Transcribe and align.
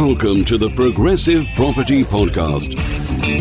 Welcome 0.00 0.44
to 0.44 0.56
the 0.56 0.70
Progressive 0.70 1.44
Property 1.56 2.04
Podcast, 2.04 2.78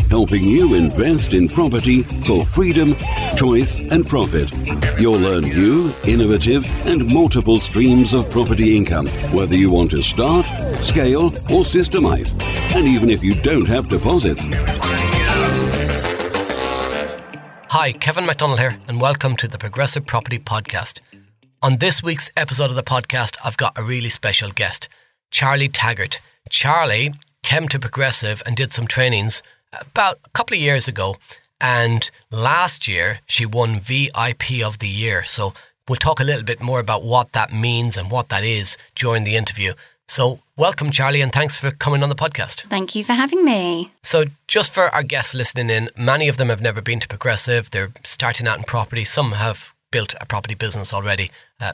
helping 0.10 0.44
you 0.44 0.74
invest 0.74 1.34
in 1.34 1.48
property 1.48 2.02
for 2.02 2.48
freedom, 2.48 2.96
choice, 3.36 3.80
and 3.80 4.04
profit. 4.08 4.52
You'll 5.00 5.20
learn 5.20 5.44
new, 5.44 5.94
innovative, 6.06 6.66
and 6.88 7.06
multiple 7.06 7.60
streams 7.60 8.12
of 8.12 8.32
property 8.32 8.76
income, 8.76 9.06
whether 9.32 9.56
you 9.56 9.70
want 9.70 9.92
to 9.92 10.02
start, 10.02 10.48
scale, 10.82 11.28
or 11.28 11.62
systemize, 11.62 12.34
and 12.76 12.88
even 12.88 13.12
if 13.12 13.24
you 13.24 13.36
don't 13.36 13.68
have 13.68 13.88
deposits. 13.88 14.48
Hi, 17.70 17.92
Kevin 17.92 18.26
McDonnell 18.26 18.58
here, 18.58 18.80
and 18.88 19.00
welcome 19.00 19.36
to 19.36 19.48
the 19.48 19.60
Progressive 19.60 20.08
Property 20.08 20.40
Podcast. 20.40 21.02
On 21.62 21.78
this 21.78 22.02
week's 22.02 22.32
episode 22.36 22.72
of 22.72 22.76
the 22.76 22.82
podcast, 22.82 23.38
I've 23.46 23.58
got 23.58 23.78
a 23.78 23.84
really 23.84 24.10
special 24.10 24.50
guest, 24.50 24.90
Charlie 25.30 25.70
Taggart. 25.70 26.20
Charlie 26.50 27.14
came 27.44 27.68
to 27.70 27.80
Progressive 27.80 28.42
and 28.46 28.56
did 28.56 28.74
some 28.74 28.88
trainings 28.88 29.42
about 29.80 30.20
a 30.26 30.30
couple 30.30 30.56
of 30.56 30.62
years 30.62 30.88
ago, 30.88 31.16
and 31.60 32.10
last 32.32 32.88
year 32.88 33.20
she 33.26 33.46
won 33.46 33.80
VIP 33.80 34.64
of 34.64 34.80
the 34.80 34.88
Year. 34.88 35.24
So 35.24 35.54
we'll 35.88 35.98
talk 35.98 36.20
a 36.20 36.24
little 36.24 36.44
bit 36.44 36.62
more 36.62 36.80
about 36.80 37.04
what 37.04 37.32
that 37.34 37.54
means 37.54 37.98
and 37.98 38.12
what 38.12 38.30
that 38.30 38.44
is 38.44 38.78
during 38.96 39.24
the 39.24 39.36
interview. 39.36 39.74
So, 40.10 40.40
welcome, 40.56 40.90
Charlie, 40.90 41.20
and 41.20 41.34
thanks 41.34 41.58
for 41.58 41.70
coming 41.70 42.02
on 42.02 42.08
the 42.08 42.16
podcast. 42.16 42.62
Thank 42.68 42.96
you 42.96 43.04
for 43.04 43.12
having 43.12 43.44
me. 43.44 43.92
So, 44.04 44.24
just 44.48 44.74
for 44.74 44.84
our 44.96 45.04
guests 45.04 45.36
listening 45.36 45.70
in, 45.70 45.90
many 45.98 46.30
of 46.30 46.38
them 46.38 46.48
have 46.48 46.62
never 46.62 46.82
been 46.82 47.02
to 47.02 47.10
Progressive. 47.10 47.72
They're 47.72 47.92
starting 48.06 48.48
out 48.48 48.58
in 48.58 48.64
property. 48.64 49.04
Some 49.04 49.34
have 49.34 49.74
built 49.92 50.16
a 50.22 50.26
property 50.26 50.56
business 50.56 50.94
already. 50.94 51.30
Uh, 51.60 51.74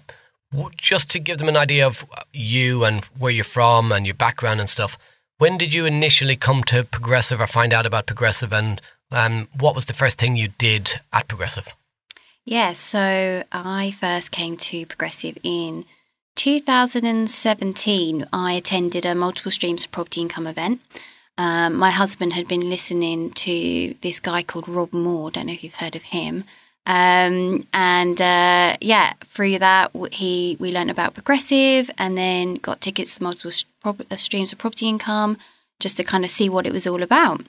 just 0.76 1.10
to 1.12 1.20
give 1.20 1.38
them 1.38 1.50
an 1.50 1.58
idea 1.58 1.86
of 1.86 2.06
you 2.32 2.84
and 2.84 3.06
where 3.18 3.32
you're 3.32 3.44
from 3.44 3.92
and 3.92 4.06
your 4.06 4.16
background 4.16 4.60
and 4.60 4.70
stuff, 4.70 4.98
when 5.38 5.58
did 5.58 5.74
you 5.74 5.86
initially 5.86 6.36
come 6.36 6.64
to 6.66 6.84
Progressive 6.84 7.42
or 7.42 7.48
find 7.48 7.74
out 7.74 7.86
about 7.86 8.06
Progressive, 8.06 8.54
and 8.54 8.82
um, 9.12 9.48
what 9.60 9.76
was 9.76 9.86
the 9.86 9.94
first 9.94 10.20
thing 10.20 10.36
you 10.36 10.50
did 10.58 10.96
at 11.12 11.28
Progressive? 11.28 11.74
Yeah, 12.46 12.74
so 12.74 13.44
I 13.52 13.96
first 14.00 14.32
came 14.32 14.58
to 14.58 14.86
Progressive 14.86 15.38
in 15.44 15.86
2017, 16.36 18.26
I 18.34 18.54
attended 18.54 19.06
a 19.06 19.14
multiple 19.14 19.52
streams 19.52 19.86
of 19.86 19.92
property 19.92 20.22
income 20.22 20.48
event. 20.48 20.82
Um, 21.38 21.76
my 21.76 21.90
husband 21.90 22.34
had 22.34 22.48
been 22.48 22.70
listening 22.70 23.32
to 23.32 23.96
this 24.02 24.20
guy 24.20 24.44
called 24.44 24.68
Rob 24.68 24.94
Moore. 24.94 25.32
Don't 25.32 25.48
know 25.48 25.54
if 25.54 25.64
you've 25.64 25.76
heard 25.76 25.96
of 25.96 26.04
him. 26.04 26.44
Um, 26.86 27.66
and 27.74 28.20
uh, 28.20 28.76
yeah, 28.82 29.14
through 29.26 29.60
that, 29.60 29.92
he 30.12 30.58
we 30.60 30.72
learned 30.72 30.92
about 30.92 31.14
progressive, 31.14 31.90
and 31.98 32.18
then 32.18 32.56
got 32.56 32.82
tickets 32.82 33.16
to 33.16 33.24
multiple 33.24 33.52
uh, 33.86 34.16
streams 34.16 34.52
of 34.52 34.60
property 34.60 34.88
income, 34.88 35.38
just 35.80 35.98
to 35.98 36.04
kind 36.04 36.26
of 36.26 36.30
see 36.30 36.50
what 36.50 36.68
it 36.68 36.74
was 36.74 36.86
all 36.86 37.02
about. 37.02 37.42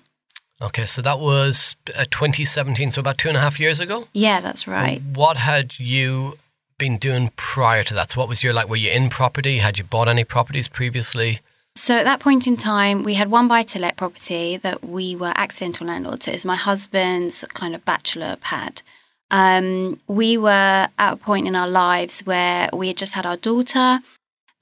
Okay, 0.62 0.86
so 0.86 1.02
that 1.02 1.18
was 1.18 1.74
uh, 1.96 2.04
2017, 2.10 2.92
so 2.92 3.00
about 3.00 3.18
two 3.18 3.28
and 3.28 3.36
a 3.36 3.40
half 3.40 3.58
years 3.58 3.80
ago. 3.80 4.06
Yeah, 4.12 4.40
that's 4.40 4.68
right. 4.68 5.02
What 5.02 5.38
had 5.38 5.80
you 5.80 6.38
been 6.78 6.96
doing 6.96 7.32
prior 7.36 7.82
to 7.84 7.94
that? 7.94 8.12
So, 8.12 8.20
what 8.20 8.28
was 8.28 8.44
your 8.44 8.52
like? 8.52 8.68
Were 8.68 8.76
you 8.76 8.90
in 8.90 9.10
property? 9.10 9.58
Had 9.58 9.78
you 9.78 9.84
bought 9.84 10.08
any 10.08 10.22
properties 10.22 10.68
previously? 10.68 11.40
So, 11.74 11.96
at 11.96 12.04
that 12.04 12.20
point 12.20 12.46
in 12.46 12.56
time, 12.56 13.02
we 13.02 13.14
had 13.14 13.32
one 13.32 13.48
buy 13.48 13.64
to 13.64 13.80
let 13.80 13.96
property 13.96 14.56
that 14.58 14.84
we 14.84 15.16
were 15.16 15.32
accidental 15.34 15.88
landlords. 15.88 16.26
So, 16.26 16.30
it 16.30 16.36
was 16.36 16.44
my 16.44 16.56
husband's 16.56 17.44
kind 17.52 17.74
of 17.74 17.84
bachelor 17.84 18.36
pad. 18.40 18.82
Um, 19.30 20.00
we 20.06 20.36
were 20.36 20.88
at 20.98 21.12
a 21.12 21.16
point 21.16 21.46
in 21.46 21.56
our 21.56 21.68
lives 21.68 22.20
where 22.20 22.68
we 22.72 22.88
had 22.88 22.96
just 22.96 23.14
had 23.14 23.26
our 23.26 23.36
daughter, 23.36 24.00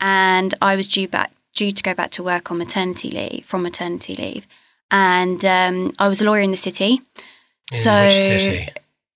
and 0.00 0.55
I 0.62 0.77
was 0.77 0.88
due 0.88 1.08
back 1.08 1.32
due 1.55 1.72
to 1.72 1.82
go 1.82 1.94
back 1.94 2.10
to 2.12 2.22
work 2.22 2.50
on 2.50 2.58
maternity 2.58 3.10
leave 3.10 3.44
from 3.44 3.62
maternity 3.62 4.14
leave, 4.14 4.46
and 4.90 5.44
um, 5.44 5.92
I 5.98 6.08
was 6.08 6.20
a 6.20 6.24
lawyer 6.24 6.40
in 6.40 6.51
the 6.51 6.56
city. 6.56 7.01
In 7.72 7.78
so 7.78 8.11
city? 8.11 8.68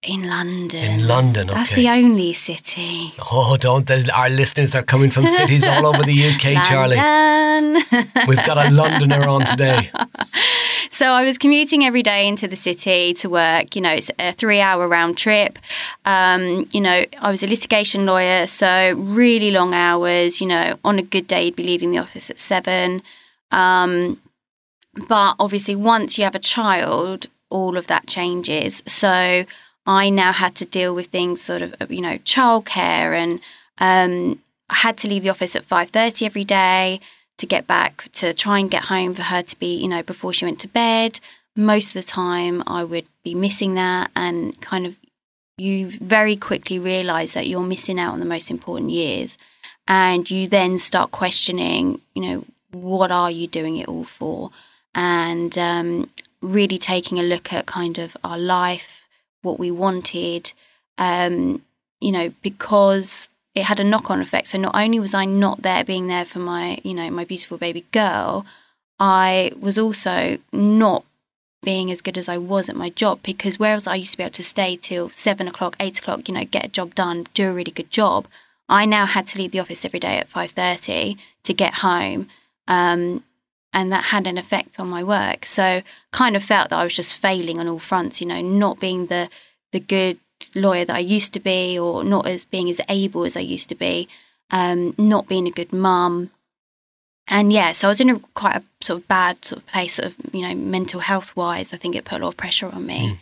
In 0.06 0.28
London. 0.28 0.84
In 0.84 1.08
London, 1.08 1.50
okay. 1.50 1.58
That's 1.58 1.74
the 1.74 1.88
only 1.88 2.32
city. 2.32 3.12
Oh, 3.32 3.56
don't. 3.58 3.90
Our 4.10 4.30
listeners 4.30 4.74
are 4.76 4.82
coming 4.82 5.10
from 5.10 5.26
cities 5.26 5.66
all 5.66 5.84
over 5.84 6.02
the 6.04 6.28
UK, 6.28 6.64
Charlie. 6.68 6.96
We've 8.28 8.46
got 8.46 8.58
a 8.58 8.70
Londoner 8.70 9.28
on 9.28 9.44
today. 9.46 9.90
So 10.88 11.08
I 11.08 11.24
was 11.24 11.36
commuting 11.36 11.84
every 11.84 12.02
day 12.02 12.26
into 12.26 12.48
the 12.48 12.56
city 12.56 13.12
to 13.14 13.28
work. 13.28 13.76
You 13.76 13.82
know, 13.82 13.90
it's 13.92 14.10
a 14.18 14.32
three 14.32 14.60
hour 14.60 14.88
round 14.88 15.18
trip. 15.18 15.58
Um, 16.06 16.66
you 16.72 16.80
know, 16.80 17.04
I 17.20 17.30
was 17.30 17.42
a 17.42 17.46
litigation 17.46 18.06
lawyer, 18.06 18.46
so 18.46 18.94
really 18.96 19.50
long 19.50 19.74
hours. 19.74 20.40
You 20.40 20.46
know, 20.46 20.78
on 20.86 20.98
a 20.98 21.02
good 21.02 21.26
day, 21.26 21.44
you'd 21.44 21.56
be 21.56 21.64
leaving 21.64 21.90
the 21.90 21.98
office 21.98 22.30
at 22.30 22.38
seven. 22.38 23.02
Um, 23.52 24.22
but 25.06 25.34
obviously, 25.38 25.76
once 25.76 26.16
you 26.16 26.24
have 26.24 26.34
a 26.34 26.38
child, 26.38 27.26
all 27.50 27.76
of 27.76 27.88
that 27.88 28.06
changes. 28.06 28.82
So 28.86 29.44
I 29.86 30.10
now 30.10 30.32
had 30.32 30.54
to 30.56 30.64
deal 30.64 30.94
with 30.94 31.06
things 31.06 31.42
sort 31.42 31.62
of, 31.62 31.74
you 31.90 32.00
know, 32.00 32.18
childcare 32.18 33.14
and 33.14 33.40
um, 33.78 34.40
I 34.68 34.76
had 34.76 34.96
to 34.98 35.08
leave 35.08 35.22
the 35.22 35.30
office 35.30 35.54
at 35.54 35.68
5.30 35.68 36.26
every 36.26 36.44
day 36.44 37.00
to 37.38 37.46
get 37.46 37.66
back 37.66 38.08
to 38.12 38.32
try 38.32 38.58
and 38.58 38.70
get 38.70 38.84
home 38.84 39.14
for 39.14 39.22
her 39.22 39.42
to 39.42 39.58
be, 39.58 39.76
you 39.76 39.88
know, 39.88 40.02
before 40.02 40.32
she 40.32 40.44
went 40.44 40.60
to 40.60 40.68
bed. 40.68 41.20
Most 41.54 41.94
of 41.94 42.04
the 42.04 42.10
time 42.10 42.62
I 42.66 42.84
would 42.84 43.08
be 43.22 43.34
missing 43.34 43.74
that 43.74 44.10
and 44.16 44.60
kind 44.60 44.86
of 44.86 44.96
you 45.58 45.88
very 45.88 46.36
quickly 46.36 46.78
realize 46.78 47.32
that 47.32 47.46
you're 47.46 47.62
missing 47.62 47.98
out 47.98 48.12
on 48.12 48.20
the 48.20 48.26
most 48.26 48.50
important 48.50 48.90
years 48.90 49.38
and 49.88 50.30
you 50.30 50.48
then 50.48 50.76
start 50.78 51.10
questioning, 51.12 52.00
you 52.14 52.22
know, 52.22 52.44
what 52.72 53.10
are 53.10 53.30
you 53.30 53.46
doing 53.46 53.76
it 53.76 53.88
all 53.88 54.04
for? 54.04 54.50
And 54.94 55.56
um, 55.56 56.10
really 56.42 56.78
taking 56.78 57.18
a 57.18 57.22
look 57.22 57.52
at 57.52 57.66
kind 57.66 57.98
of 57.98 58.16
our 58.24 58.38
life, 58.38 59.05
what 59.46 59.58
we 59.58 59.70
wanted, 59.70 60.52
um, 60.98 61.62
you 62.00 62.12
know, 62.12 62.28
because 62.42 63.28
it 63.54 63.64
had 63.64 63.80
a 63.80 63.84
knock 63.84 64.10
on 64.10 64.20
effect. 64.20 64.48
So 64.48 64.58
not 64.58 64.74
only 64.74 64.98
was 65.00 65.14
I 65.14 65.24
not 65.24 65.62
there 65.62 65.84
being 65.84 66.06
there 66.08 66.26
for 66.26 66.40
my, 66.40 66.78
you 66.82 66.94
know, 66.94 67.08
my 67.10 67.24
beautiful 67.24 67.56
baby 67.56 67.84
girl, 67.92 68.44
I 68.98 69.52
was 69.58 69.76
also 69.78 70.38
not 70.52 71.04
being 71.62 71.90
as 71.90 72.02
good 72.02 72.18
as 72.18 72.28
I 72.28 72.38
was 72.38 72.68
at 72.68 72.76
my 72.76 72.90
job 72.90 73.20
because 73.22 73.58
whereas 73.58 73.86
I 73.86 73.96
used 73.96 74.12
to 74.12 74.18
be 74.18 74.24
able 74.24 74.32
to 74.32 74.44
stay 74.44 74.76
till 74.76 75.08
seven 75.10 75.48
o'clock, 75.48 75.74
eight 75.80 75.98
o'clock, 75.98 76.28
you 76.28 76.34
know, 76.34 76.44
get 76.44 76.66
a 76.66 76.76
job 76.78 76.94
done, 76.94 77.26
do 77.34 77.50
a 77.50 77.52
really 77.52 77.72
good 77.72 77.90
job, 77.90 78.26
I 78.68 78.84
now 78.84 79.06
had 79.06 79.26
to 79.28 79.38
leave 79.38 79.52
the 79.52 79.60
office 79.60 79.84
every 79.84 80.00
day 80.00 80.18
at 80.18 80.28
five 80.28 80.50
thirty 80.50 81.16
to 81.44 81.52
get 81.54 81.74
home. 81.88 82.28
Um, 82.68 83.22
and 83.72 83.92
that 83.92 84.06
had 84.06 84.26
an 84.26 84.38
effect 84.38 84.80
on 84.80 84.88
my 84.88 85.02
work. 85.02 85.44
So 85.44 85.82
kind 86.12 86.36
of 86.36 86.42
felt 86.42 86.70
that 86.70 86.78
I 86.78 86.84
was 86.84 86.96
just 86.96 87.16
failing 87.16 87.58
on 87.58 87.68
all 87.68 87.78
fronts, 87.78 88.20
you 88.20 88.26
know, 88.26 88.40
not 88.40 88.80
being 88.80 89.06
the 89.06 89.28
the 89.72 89.80
good 89.80 90.18
lawyer 90.54 90.84
that 90.84 90.96
I 90.96 91.00
used 91.00 91.32
to 91.34 91.40
be, 91.40 91.78
or 91.78 92.04
not 92.04 92.26
as 92.26 92.44
being 92.44 92.70
as 92.70 92.80
able 92.88 93.24
as 93.24 93.36
I 93.36 93.40
used 93.40 93.68
to 93.70 93.74
be, 93.74 94.08
um, 94.50 94.94
not 94.96 95.28
being 95.28 95.46
a 95.46 95.50
good 95.50 95.72
mum. 95.72 96.30
And 97.28 97.52
yeah, 97.52 97.72
so 97.72 97.88
I 97.88 97.90
was 97.90 98.00
in 98.00 98.10
a 98.10 98.18
quite 98.34 98.56
a 98.56 98.62
sort 98.80 99.00
of 99.00 99.08
bad 99.08 99.44
sort 99.44 99.62
of 99.62 99.66
place, 99.66 99.94
sort 99.94 100.08
of 100.08 100.34
you 100.34 100.42
know, 100.42 100.54
mental 100.54 101.00
health 101.00 101.34
wise. 101.36 101.74
I 101.74 101.76
think 101.76 101.96
it 101.96 102.04
put 102.04 102.20
a 102.20 102.24
lot 102.24 102.30
of 102.30 102.36
pressure 102.36 102.70
on 102.70 102.86
me. 102.86 103.08
Mm. 103.08 103.18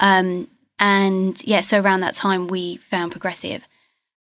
Um, 0.00 0.48
and 0.78 1.42
yeah, 1.44 1.60
so 1.60 1.80
around 1.80 2.00
that 2.00 2.14
time 2.14 2.46
we 2.46 2.76
found 2.76 3.10
progressive 3.10 3.66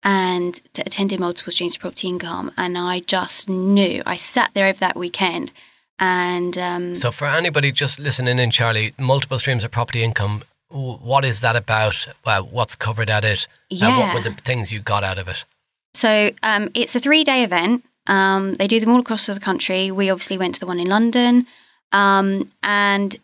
and 0.06 0.62
attended 0.78 1.20
multiple 1.20 1.52
streams 1.52 1.74
of 1.74 1.82
property 1.82 2.08
income, 2.08 2.50
and 2.56 2.78
I 2.78 3.00
just 3.00 3.50
knew. 3.50 4.02
I 4.06 4.16
sat 4.16 4.52
there 4.54 4.68
over 4.68 4.78
that 4.78 4.96
weekend, 4.96 5.52
and 5.98 6.56
um, 6.56 6.94
so 6.94 7.10
for 7.10 7.26
anybody 7.26 7.72
just 7.72 7.98
listening 7.98 8.38
in, 8.38 8.50
Charlie, 8.50 8.94
multiple 8.98 9.38
streams 9.38 9.64
of 9.64 9.70
property 9.70 10.02
income 10.02 10.44
what 10.68 11.24
is 11.24 11.40
that 11.40 11.56
about? 11.56 12.08
Uh, 12.24 12.42
what's 12.42 12.74
covered 12.74 13.10
at 13.10 13.24
it? 13.24 13.46
Yeah. 13.70 13.88
Uh, 13.88 14.00
what 14.00 14.14
were 14.14 14.30
the 14.30 14.34
things 14.42 14.72
you 14.72 14.80
got 14.80 15.04
out 15.04 15.18
of 15.18 15.28
it? 15.28 15.44
So 15.94 16.30
um, 16.42 16.70
it's 16.74 16.94
a 16.96 17.00
three 17.00 17.24
day 17.24 17.44
event. 17.44 17.84
Um, 18.06 18.54
they 18.54 18.68
do 18.68 18.78
them 18.80 18.90
all 18.90 19.00
across 19.00 19.26
the 19.26 19.40
country. 19.40 19.90
We 19.90 20.10
obviously 20.10 20.38
went 20.38 20.54
to 20.54 20.60
the 20.60 20.66
one 20.66 20.78
in 20.78 20.88
London. 20.88 21.46
Um, 21.92 22.50
and 22.62 23.16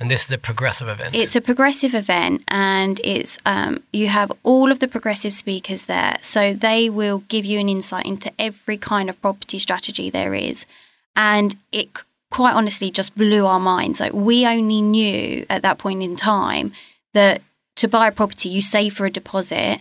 and 0.00 0.10
this 0.10 0.24
is 0.24 0.32
a 0.32 0.38
progressive 0.38 0.88
event. 0.88 1.14
It's 1.14 1.36
a 1.36 1.40
progressive 1.40 1.94
event, 1.94 2.42
and 2.48 3.00
it's 3.04 3.38
um, 3.46 3.82
you 3.92 4.08
have 4.08 4.32
all 4.42 4.72
of 4.72 4.80
the 4.80 4.88
progressive 4.88 5.32
speakers 5.32 5.86
there, 5.86 6.14
so 6.20 6.52
they 6.52 6.90
will 6.90 7.22
give 7.28 7.44
you 7.44 7.60
an 7.60 7.68
insight 7.68 8.06
into 8.06 8.32
every 8.38 8.76
kind 8.76 9.08
of 9.08 9.20
property 9.20 9.58
strategy 9.58 10.10
there 10.10 10.34
is, 10.34 10.66
and 11.14 11.54
it 11.70 11.88
quite 12.30 12.54
honestly 12.54 12.90
just 12.90 13.16
blew 13.16 13.46
our 13.46 13.60
minds. 13.60 14.00
Like 14.00 14.12
we 14.12 14.46
only 14.46 14.82
knew 14.82 15.46
at 15.48 15.62
that 15.62 15.78
point 15.78 16.02
in 16.02 16.16
time 16.16 16.72
that 17.12 17.40
to 17.76 17.86
buy 17.86 18.08
a 18.08 18.12
property, 18.12 18.48
you 18.48 18.60
save 18.60 18.94
for 18.94 19.06
a 19.06 19.10
deposit 19.10 19.80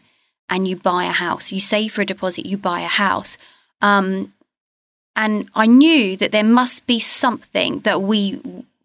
and 0.50 0.68
you 0.68 0.75
buy 0.75 1.06
a 1.06 1.12
house. 1.12 1.51
You 1.51 1.60
save 1.60 1.94
for 1.94 2.01
a 2.01 2.06
deposit, 2.06 2.45
you 2.45 2.57
buy 2.57 2.81
a 2.81 2.88
house. 2.88 3.39
Um, 3.81 4.33
and 5.15 5.50
I 5.56 5.65
knew 5.65 6.15
that 6.18 6.31
there 6.31 6.44
must 6.44 6.86
be 6.86 7.00
something 7.00 7.80
that 7.81 8.04
we 8.04 8.39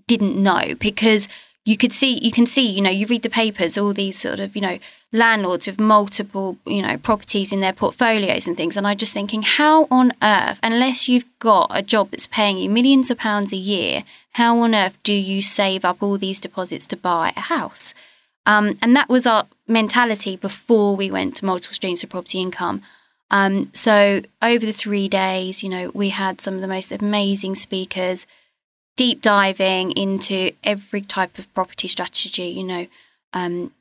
didn't 0.09 0.43
know 0.43 0.75
because 0.81 1.29
you 1.65 1.77
could 1.77 1.93
see, 1.93 2.19
you 2.25 2.33
can 2.33 2.47
see, 2.47 2.67
you 2.67 2.81
know, 2.81 2.91
you 2.91 3.07
read 3.07 3.23
the 3.23 3.29
papers, 3.29 3.77
all 3.77 3.93
these 3.93 4.19
sort 4.19 4.41
of, 4.41 4.57
you 4.57 4.63
know, 4.63 4.79
landlords 5.13 5.67
with 5.67 5.79
multiple, 5.79 6.57
you 6.67 6.81
know, 6.81 6.97
properties 6.97 7.53
in 7.53 7.61
their 7.61 7.75
portfolios 7.75 8.47
and 8.47 8.57
things. 8.57 8.75
And 8.75 8.87
I'm 8.87 8.97
just 8.97 9.13
thinking, 9.13 9.43
how 9.43 9.87
on 9.91 10.13
earth, 10.23 10.59
unless 10.63 11.09
you've 11.09 11.27
got 11.39 11.71
a 11.71 11.83
job 11.83 12.09
that's 12.09 12.27
paying 12.27 12.57
you 12.57 12.71
millions 12.71 13.11
of 13.11 13.19
pounds 13.19 13.53
a 13.53 13.57
year, 13.57 14.05
how 14.33 14.59
on 14.61 14.75
earth 14.75 14.99
do 15.03 15.13
you 15.13 15.43
save 15.43 15.85
up 15.85 16.03
all 16.03 16.17
these 16.17 16.41
deposits 16.41 16.87
to 16.87 16.97
buy 16.97 17.35
a 17.37 17.41
house? 17.41 17.93
Um, 18.47 18.79
and 18.81 18.97
that 18.97 19.11
was 19.11 19.27
our 19.27 19.47
mentality 19.67 20.37
before 20.37 20.97
we 20.97 21.11
went 21.11 21.37
to 21.37 21.45
multiple 21.45 21.75
streams 21.75 22.03
of 22.03 22.09
property 22.09 22.41
income. 22.41 22.81
Um, 23.31 23.71
so 23.75 24.23
over 24.41 24.65
the 24.65 24.73
three 24.73 25.07
days, 25.07 25.63
you 25.63 25.69
know, 25.69 25.91
we 25.93 26.09
had 26.09 26.41
some 26.41 26.55
of 26.55 26.63
the 26.63 26.67
most 26.67 26.93
amazing 26.93 27.57
speakers 27.57 28.27
deep 28.99 29.23
diving 29.23 29.93
into 29.93 30.51
every 30.65 31.01
type 31.01 31.39
of 31.39 31.53
property 31.55 31.87
strategy, 31.87 32.49
you 32.49 32.65
know, 32.65 32.87
um, 33.33 33.73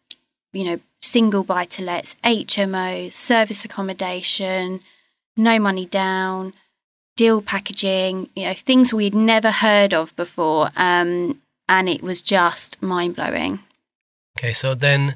you 0.54 0.64
know, 0.64 0.80
single 1.02 1.44
buy 1.44 1.66
to 1.66 1.82
lets, 1.82 2.14
HMOs, 2.24 3.14
service 3.14 3.66
accommodation, 3.66 4.80
no 5.36 5.58
money 5.58 5.88
down, 5.88 6.54
deal 7.16 7.42
packaging, 7.42 8.30
you 8.36 8.46
know, 8.46 8.54
things 8.54 8.94
we'd 8.94 9.16
never 9.16 9.50
heard 9.50 9.92
of 9.92 10.16
before. 10.16 10.70
Um, 10.78 11.42
and 11.68 11.90
it 11.90 12.04
was 12.04 12.22
just 12.22 12.82
mind 12.82 13.16
blowing. 13.16 13.60
Okay, 14.38 14.54
so 14.54 14.76
then 14.76 15.16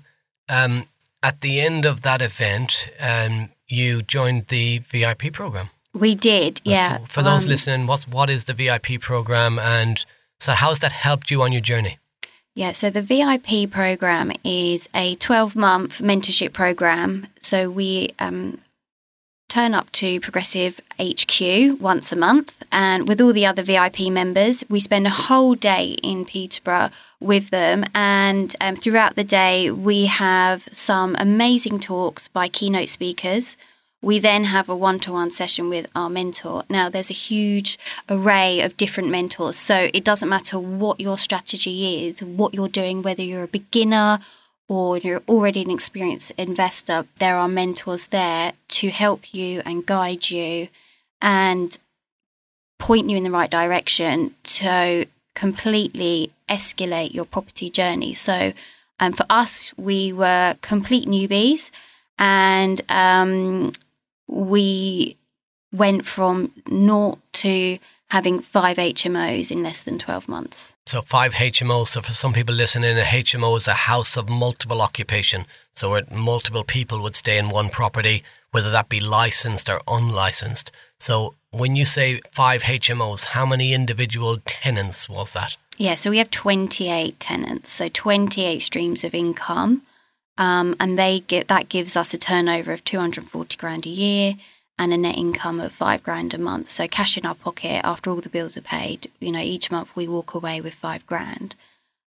um, 0.49 0.87
at 1.21 1.41
the 1.41 1.61
end 1.61 1.85
of 1.85 2.01
that 2.01 2.23
event, 2.23 2.91
um, 2.99 3.49
you 3.67 4.01
joined 4.01 4.47
the 4.47 4.79
VIP 4.79 5.31
program. 5.31 5.69
We 5.93 6.15
did, 6.15 6.61
yeah. 6.63 6.99
So 6.99 7.05
for 7.05 7.21
those 7.21 7.45
Um, 7.45 7.49
listening, 7.49 7.87
what's 7.87 8.07
what 8.07 8.29
is 8.29 8.45
the 8.45 8.53
VIP 8.53 8.99
program, 8.99 9.59
and 9.59 10.03
so 10.39 10.53
how 10.53 10.69
has 10.69 10.79
that 10.79 10.91
helped 10.91 11.29
you 11.31 11.41
on 11.41 11.51
your 11.51 11.61
journey? 11.61 11.97
Yeah, 12.55 12.71
so 12.73 12.89
the 12.89 13.01
VIP 13.01 13.69
program 13.71 14.31
is 14.43 14.89
a 14.93 15.15
12 15.15 15.55
month 15.55 15.99
mentorship 15.99 16.51
program. 16.53 17.27
So 17.39 17.69
we 17.69 18.09
um, 18.19 18.59
turn 19.47 19.73
up 19.73 19.91
to 19.93 20.19
Progressive 20.19 20.79
HQ 20.99 21.79
once 21.81 22.11
a 22.11 22.15
month, 22.15 22.63
and 22.71 23.07
with 23.07 23.19
all 23.21 23.33
the 23.33 23.45
other 23.45 23.63
VIP 23.63 24.09
members, 24.09 24.63
we 24.69 24.79
spend 24.79 25.07
a 25.07 25.11
whole 25.27 25.55
day 25.55 25.97
in 26.03 26.25
Peterborough 26.25 26.89
with 27.19 27.49
them. 27.49 27.83
And 27.93 28.55
um, 28.61 28.75
throughout 28.75 29.15
the 29.15 29.23
day, 29.25 29.71
we 29.71 30.05
have 30.05 30.67
some 30.71 31.15
amazing 31.19 31.79
talks 31.79 32.27
by 32.29 32.47
keynote 32.47 32.89
speakers. 32.89 33.57
We 34.01 34.17
then 34.17 34.45
have 34.45 34.67
a 34.67 34.75
one 34.75 34.99
to 35.01 35.13
one 35.13 35.29
session 35.29 35.69
with 35.69 35.89
our 35.95 36.09
mentor. 36.09 36.63
Now, 36.69 36.89
there's 36.89 37.11
a 37.11 37.13
huge 37.13 37.77
array 38.09 38.61
of 38.61 38.75
different 38.75 39.09
mentors. 39.09 39.57
So 39.57 39.89
it 39.93 40.03
doesn't 40.03 40.27
matter 40.29 40.57
what 40.57 40.99
your 40.99 41.19
strategy 41.19 42.07
is, 42.07 42.21
what 42.21 42.53
you're 42.53 42.67
doing, 42.67 43.03
whether 43.03 43.21
you're 43.21 43.43
a 43.43 43.47
beginner 43.47 44.19
or 44.67 44.97
you're 44.97 45.21
already 45.27 45.61
an 45.61 45.69
experienced 45.69 46.31
investor, 46.37 47.05
there 47.19 47.35
are 47.35 47.49
mentors 47.49 48.07
there 48.07 48.53
to 48.69 48.87
help 48.89 49.33
you 49.33 49.61
and 49.65 49.85
guide 49.85 50.29
you 50.29 50.69
and 51.21 51.77
point 52.79 53.09
you 53.09 53.17
in 53.17 53.23
the 53.23 53.29
right 53.29 53.51
direction 53.51 54.33
to 54.43 55.05
completely 55.35 56.31
escalate 56.47 57.13
your 57.13 57.25
property 57.25 57.69
journey. 57.69 58.13
So, 58.13 58.53
um, 58.99 59.11
for 59.11 59.25
us, 59.29 59.73
we 59.77 60.13
were 60.13 60.55
complete 60.61 61.05
newbies 61.07 61.69
and 62.17 62.79
um, 62.87 63.73
we 64.31 65.17
went 65.71 66.05
from 66.05 66.51
naught 66.67 67.19
to 67.33 67.77
having 68.09 68.39
five 68.39 68.77
HMOs 68.77 69.51
in 69.51 69.63
less 69.63 69.83
than 69.83 69.97
12 69.97 70.27
months. 70.27 70.75
So 70.85 71.01
five 71.01 71.33
HMOs. 71.35 71.89
So 71.89 72.01
for 72.01 72.11
some 72.11 72.33
people 72.33 72.53
listening, 72.53 72.97
a 72.97 73.03
HMO 73.03 73.55
is 73.55 73.67
a 73.67 73.73
house 73.73 74.17
of 74.17 74.27
multiple 74.27 74.81
occupation. 74.81 75.45
So 75.73 75.91
where 75.91 76.03
multiple 76.11 76.65
people 76.65 77.01
would 77.03 77.15
stay 77.15 77.37
in 77.37 77.49
one 77.49 77.69
property, 77.69 78.23
whether 78.51 78.69
that 78.71 78.89
be 78.89 78.99
licensed 78.99 79.69
or 79.69 79.81
unlicensed. 79.87 80.71
So 80.99 81.35
when 81.51 81.75
you 81.75 81.85
say 81.85 82.19
five 82.31 82.63
HMOs, 82.63 83.27
how 83.27 83.45
many 83.45 83.73
individual 83.73 84.37
tenants 84.45 85.07
was 85.07 85.31
that? 85.31 85.55
Yeah, 85.77 85.95
so 85.95 86.09
we 86.09 86.17
have 86.17 86.31
28 86.31 87.19
tenants, 87.19 87.71
so 87.71 87.87
28 87.87 88.59
streams 88.59 89.03
of 89.03 89.15
income. 89.15 89.83
Um, 90.37 90.75
and 90.79 90.97
they 90.97 91.21
get 91.21 91.47
that 91.49 91.69
gives 91.69 91.95
us 91.95 92.13
a 92.13 92.17
turnover 92.17 92.71
of 92.71 92.83
240 92.83 93.57
grand 93.57 93.85
a 93.85 93.89
year 93.89 94.33
and 94.79 94.93
a 94.93 94.97
net 94.97 95.17
income 95.17 95.59
of 95.59 95.71
five 95.71 96.01
grand 96.01 96.33
a 96.33 96.37
month. 96.37 96.69
So 96.69 96.87
cash 96.87 97.17
in 97.17 97.25
our 97.25 97.35
pocket 97.35 97.81
after 97.83 98.09
all 98.09 98.15
the 98.15 98.29
bills 98.29 98.57
are 98.57 98.61
paid. 98.61 99.11
You 99.19 99.31
know, 99.31 99.39
each 99.39 99.69
month 99.69 99.95
we 99.95 100.07
walk 100.07 100.33
away 100.33 100.61
with 100.61 100.73
five 100.73 101.05
grand. 101.05 101.55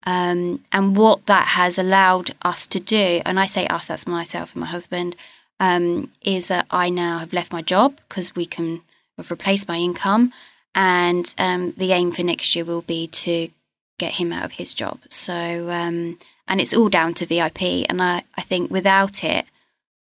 Um, 0.05 0.63
and 0.71 0.95
what 0.95 1.25
that 1.25 1.49
has 1.49 1.77
allowed 1.77 2.31
us 2.41 2.67
to 2.67 2.79
do, 2.79 3.21
and 3.25 3.39
I 3.39 3.45
say 3.45 3.67
us, 3.67 3.87
that's 3.87 4.07
myself 4.07 4.53
and 4.53 4.61
my 4.61 4.67
husband, 4.67 5.15
um, 5.59 6.11
is 6.23 6.47
that 6.47 6.65
I 6.69 6.89
now 6.89 7.19
have 7.19 7.33
left 7.33 7.51
my 7.51 7.61
job 7.61 7.99
because 8.07 8.35
we 8.35 8.45
can 8.45 8.81
have 9.17 9.31
replaced 9.31 9.67
my 9.67 9.77
income. 9.77 10.31
And 10.75 11.33
um, 11.37 11.73
the 11.77 11.91
aim 11.91 12.11
for 12.11 12.23
next 12.23 12.55
year 12.55 12.63
will 12.63 12.83
be 12.83 13.07
to 13.07 13.49
get 13.97 14.15
him 14.15 14.31
out 14.31 14.45
of 14.45 14.53
his 14.53 14.73
job. 14.73 14.99
So, 15.09 15.69
um, 15.71 16.19
and 16.47 16.61
it's 16.61 16.73
all 16.73 16.89
down 16.89 17.13
to 17.15 17.25
VIP. 17.25 17.61
And 17.89 18.01
I, 18.01 18.23
I 18.35 18.41
think 18.41 18.71
without 18.71 19.23
it, 19.23 19.45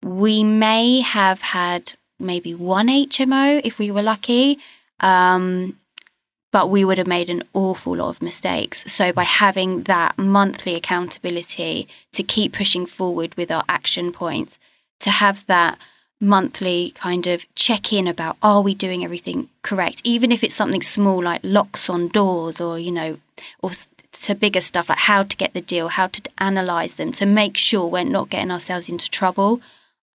we 0.03 0.43
may 0.43 1.01
have 1.01 1.41
had 1.41 1.93
maybe 2.19 2.53
one 2.53 2.87
HMO 2.87 3.61
if 3.63 3.79
we 3.79 3.91
were 3.91 4.01
lucky. 4.01 4.59
Um, 4.99 5.77
but 6.51 6.69
we 6.69 6.85
would 6.85 6.97
have 6.97 7.07
made 7.07 7.29
an 7.29 7.43
awful 7.53 7.97
lot 7.97 8.09
of 8.09 8.21
mistakes. 8.21 8.91
So, 8.91 9.11
by 9.11 9.25
having 9.25 9.83
that 9.83 10.17
monthly 10.17 10.75
accountability 10.75 11.87
to 12.13 12.23
keep 12.23 12.53
pushing 12.53 12.85
forward 12.85 13.35
with 13.35 13.51
our 13.51 13.63
action 13.67 14.11
points, 14.11 14.57
to 15.01 15.09
have 15.09 15.45
that 15.47 15.77
monthly 16.19 16.91
kind 16.91 17.27
of 17.27 17.45
check 17.53 17.93
in 17.93 18.07
about 18.07 18.37
are 18.41 18.61
we 18.61 18.73
doing 18.73 19.03
everything 19.03 19.49
correct, 19.61 20.01
even 20.03 20.31
if 20.31 20.43
it's 20.43 20.55
something 20.55 20.81
small 20.81 21.21
like 21.21 21.41
locks 21.43 21.89
on 21.89 22.07
doors 22.07 22.59
or, 22.59 22.79
you 22.79 22.91
know, 22.91 23.17
or 23.61 23.71
to 24.11 24.35
bigger 24.35 24.61
stuff 24.61 24.89
like 24.89 24.99
how 24.99 25.23
to 25.23 25.37
get 25.37 25.53
the 25.53 25.61
deal, 25.61 25.89
how 25.89 26.07
to 26.07 26.21
analyze 26.37 26.95
them 26.95 27.11
to 27.13 27.25
make 27.25 27.57
sure 27.57 27.85
we're 27.87 28.03
not 28.03 28.29
getting 28.29 28.51
ourselves 28.51 28.89
into 28.89 29.09
trouble. 29.09 29.61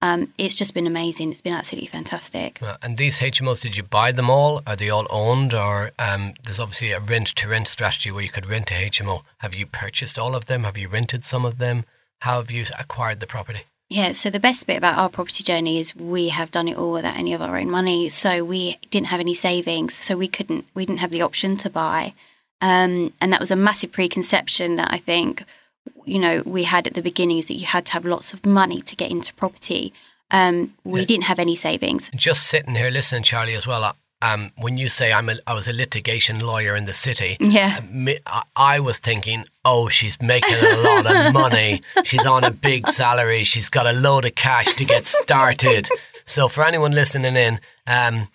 Um, 0.00 0.32
it's 0.36 0.56
just 0.56 0.74
been 0.74 0.86
amazing. 0.86 1.30
It's 1.30 1.40
been 1.40 1.54
absolutely 1.54 1.86
fantastic. 1.86 2.60
Uh, 2.60 2.76
And 2.82 2.96
these 2.96 3.20
HMOs, 3.20 3.60
did 3.60 3.76
you 3.76 3.84
buy 3.84 4.10
them 4.10 4.28
all? 4.28 4.60
Are 4.66 4.74
they 4.74 4.90
all 4.90 5.06
owned? 5.10 5.54
Or 5.54 5.92
um, 5.98 6.34
there's 6.42 6.58
obviously 6.58 6.90
a 6.90 6.98
rent 6.98 7.28
to 7.28 7.48
rent 7.48 7.68
strategy 7.68 8.10
where 8.10 8.24
you 8.24 8.28
could 8.28 8.50
rent 8.50 8.72
a 8.72 8.90
HMO. 8.90 9.22
Have 9.38 9.54
you 9.54 9.64
purchased 9.64 10.18
all 10.18 10.34
of 10.34 10.46
them? 10.46 10.64
Have 10.64 10.76
you 10.76 10.88
rented 10.88 11.24
some 11.24 11.44
of 11.44 11.58
them? 11.58 11.84
How 12.20 12.38
have 12.38 12.50
you 12.50 12.64
acquired 12.78 13.20
the 13.20 13.28
property? 13.28 13.62
Yeah, 13.88 14.14
so 14.14 14.30
the 14.30 14.40
best 14.40 14.66
bit 14.66 14.78
about 14.78 14.96
our 14.96 15.10
property 15.10 15.44
journey 15.44 15.78
is 15.78 15.94
we 15.94 16.30
have 16.30 16.50
done 16.50 16.66
it 16.66 16.78
all 16.78 16.92
without 16.92 17.16
any 17.16 17.34
of 17.34 17.42
our 17.42 17.56
own 17.56 17.70
money. 17.70 18.08
So 18.08 18.42
we 18.42 18.78
didn't 18.90 19.08
have 19.08 19.20
any 19.20 19.34
savings, 19.34 19.94
so 19.94 20.16
we 20.16 20.28
couldn't 20.28 20.64
we 20.74 20.86
didn't 20.86 21.00
have 21.00 21.10
the 21.10 21.22
option 21.22 21.56
to 21.58 21.70
buy. 21.70 22.14
Um, 22.62 23.12
and 23.20 23.32
that 23.32 23.40
was 23.40 23.50
a 23.50 23.56
massive 23.56 23.92
preconception 23.92 24.76
that 24.76 24.88
I 24.92 24.98
think 24.98 25.44
you 26.06 26.18
know 26.18 26.42
we 26.46 26.62
had 26.64 26.86
at 26.86 26.94
the 26.94 27.02
beginning 27.02 27.38
is 27.38 27.46
that 27.48 27.54
you 27.54 27.66
had 27.66 27.84
to 27.86 27.92
have 27.92 28.04
lots 28.04 28.32
of 28.32 28.46
money 28.46 28.80
to 28.82 28.94
get 28.96 29.10
into 29.10 29.34
property. 29.34 29.92
Um, 30.30 30.72
we 30.84 31.00
Yeah. 31.00 31.06
didn't 31.06 31.24
have 31.24 31.38
any 31.40 31.56
savings. 31.56 32.10
Just 32.14 32.46
sitting 32.46 32.74
here 32.76 32.90
listening, 32.90 33.22
Charlie, 33.24 33.54
as 33.56 33.66
well. 33.66 33.84
uh, 33.84 33.92
Um, 34.24 34.52
when 34.56 34.76
you 34.78 34.88
say 34.88 35.12
I'm 35.12 35.28
a, 35.28 35.34
I 35.48 35.52
was 35.54 35.66
a 35.68 35.72
litigation 35.72 36.38
lawyer 36.38 36.76
in 36.76 36.84
the 36.84 36.94
city, 36.94 37.36
Yeah. 37.40 37.80
me- 37.90 38.20
I, 38.24 38.42
I 38.54 38.78
was 38.80 38.98
thinking, 39.00 39.46
oh, 39.64 39.88
she's 39.88 40.16
making 40.22 40.54
a 40.62 40.76
lot 40.88 41.06
of 41.06 41.32
money. 41.42 41.82
She's 42.04 42.24
on 42.24 42.44
a 42.44 42.52
big 42.52 42.86
salary. 42.88 43.42
She's 43.44 43.68
got 43.68 43.86
a 43.86 43.92
load 43.92 44.24
of 44.24 44.34
cash 44.36 44.72
to 44.76 44.84
get 44.84 45.06
started. 45.06 45.88
so, 46.24 46.48
for 46.48 46.62
anyone 46.64 46.92
listening 46.94 47.36
in, 47.36 47.58
um, 47.88 48.28